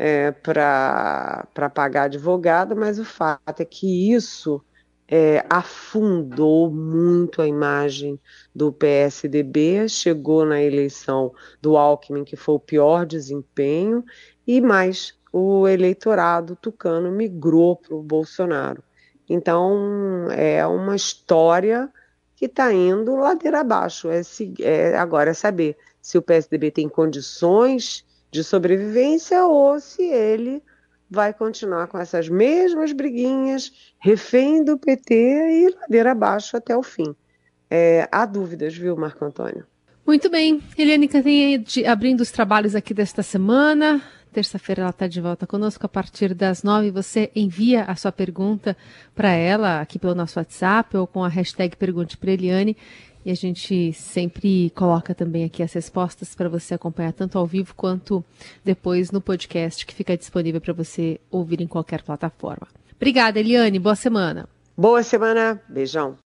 é, 0.02 0.30
para 0.30 1.46
pagar 1.74 2.04
advogado, 2.04 2.74
mas 2.74 2.98
o 2.98 3.04
fato 3.04 3.60
é 3.60 3.66
que 3.66 4.10
isso 4.14 4.64
é, 5.06 5.44
afundou 5.50 6.70
muito 6.70 7.42
a 7.42 7.46
imagem 7.46 8.18
do 8.54 8.72
PSDB, 8.72 9.86
chegou 9.90 10.46
na 10.46 10.62
eleição 10.62 11.34
do 11.60 11.76
Alckmin, 11.76 12.24
que 12.24 12.34
foi 12.34 12.54
o 12.54 12.58
pior 12.58 13.04
desempenho, 13.04 14.02
e 14.46 14.58
mais 14.62 15.12
o 15.30 15.68
eleitorado 15.68 16.56
tucano 16.56 17.12
migrou 17.12 17.76
para 17.76 17.94
o 17.94 18.02
Bolsonaro. 18.02 18.82
Então 19.28 20.30
é 20.30 20.66
uma 20.66 20.96
história 20.96 21.92
que 22.34 22.46
está 22.46 22.72
indo 22.72 23.16
ladeira 23.16 23.60
abaixo. 23.60 24.08
É, 24.08 24.22
é, 24.60 24.96
agora 24.96 25.32
é 25.32 25.34
saber 25.34 25.76
se 26.00 26.16
o 26.16 26.22
PSDB 26.22 26.70
tem 26.70 26.88
condições 26.88 28.08
de 28.30 28.44
sobrevivência 28.44 29.44
ou 29.44 29.80
se 29.80 30.02
ele 30.02 30.62
vai 31.10 31.34
continuar 31.34 31.88
com 31.88 31.98
essas 31.98 32.28
mesmas 32.28 32.92
briguinhas, 32.92 33.92
refém 33.98 34.62
do 34.62 34.78
PT 34.78 35.14
e 35.14 35.74
ladeira 35.80 36.12
abaixo 36.12 36.56
até 36.56 36.76
o 36.76 36.82
fim. 36.82 37.14
É, 37.68 38.08
há 38.12 38.24
dúvidas, 38.24 38.76
viu, 38.76 38.96
Marco 38.96 39.24
Antônio? 39.24 39.66
Muito 40.06 40.30
bem. 40.30 40.62
Eliane 40.78 41.08
Cantanhede 41.08 41.84
abrindo 41.84 42.20
os 42.20 42.30
trabalhos 42.30 42.74
aqui 42.74 42.94
desta 42.94 43.22
semana. 43.22 44.02
Terça-feira 44.32 44.82
ela 44.82 44.90
está 44.90 45.08
de 45.08 45.20
volta 45.20 45.46
conosco 45.46 45.84
a 45.84 45.88
partir 45.88 46.34
das 46.34 46.62
nove. 46.62 46.90
Você 46.92 47.30
envia 47.34 47.82
a 47.84 47.96
sua 47.96 48.12
pergunta 48.12 48.76
para 49.14 49.30
ela 49.30 49.80
aqui 49.80 49.98
pelo 49.98 50.14
nosso 50.14 50.38
WhatsApp 50.38 50.96
ou 50.96 51.06
com 51.06 51.24
a 51.24 51.28
hashtag 51.28 51.76
Pergunte 51.76 52.16
para 52.16 52.30
Eliane 52.30 52.76
e 53.24 53.30
a 53.30 53.34
gente 53.34 53.92
sempre 53.92 54.70
coloca 54.70 55.14
também 55.14 55.44
aqui 55.44 55.62
as 55.62 55.72
respostas 55.72 56.34
para 56.34 56.48
você 56.48 56.74
acompanhar 56.74 57.12
tanto 57.12 57.38
ao 57.38 57.46
vivo 57.46 57.74
quanto 57.74 58.24
depois 58.64 59.10
no 59.10 59.20
podcast 59.20 59.84
que 59.84 59.94
fica 59.94 60.16
disponível 60.16 60.60
para 60.60 60.72
você 60.72 61.20
ouvir 61.30 61.60
em 61.60 61.66
qualquer 61.66 62.02
plataforma. 62.02 62.66
Obrigada, 62.96 63.40
Eliane. 63.40 63.78
Boa 63.78 63.96
semana. 63.96 64.48
Boa 64.76 65.02
semana. 65.02 65.60
Beijão. 65.68 66.18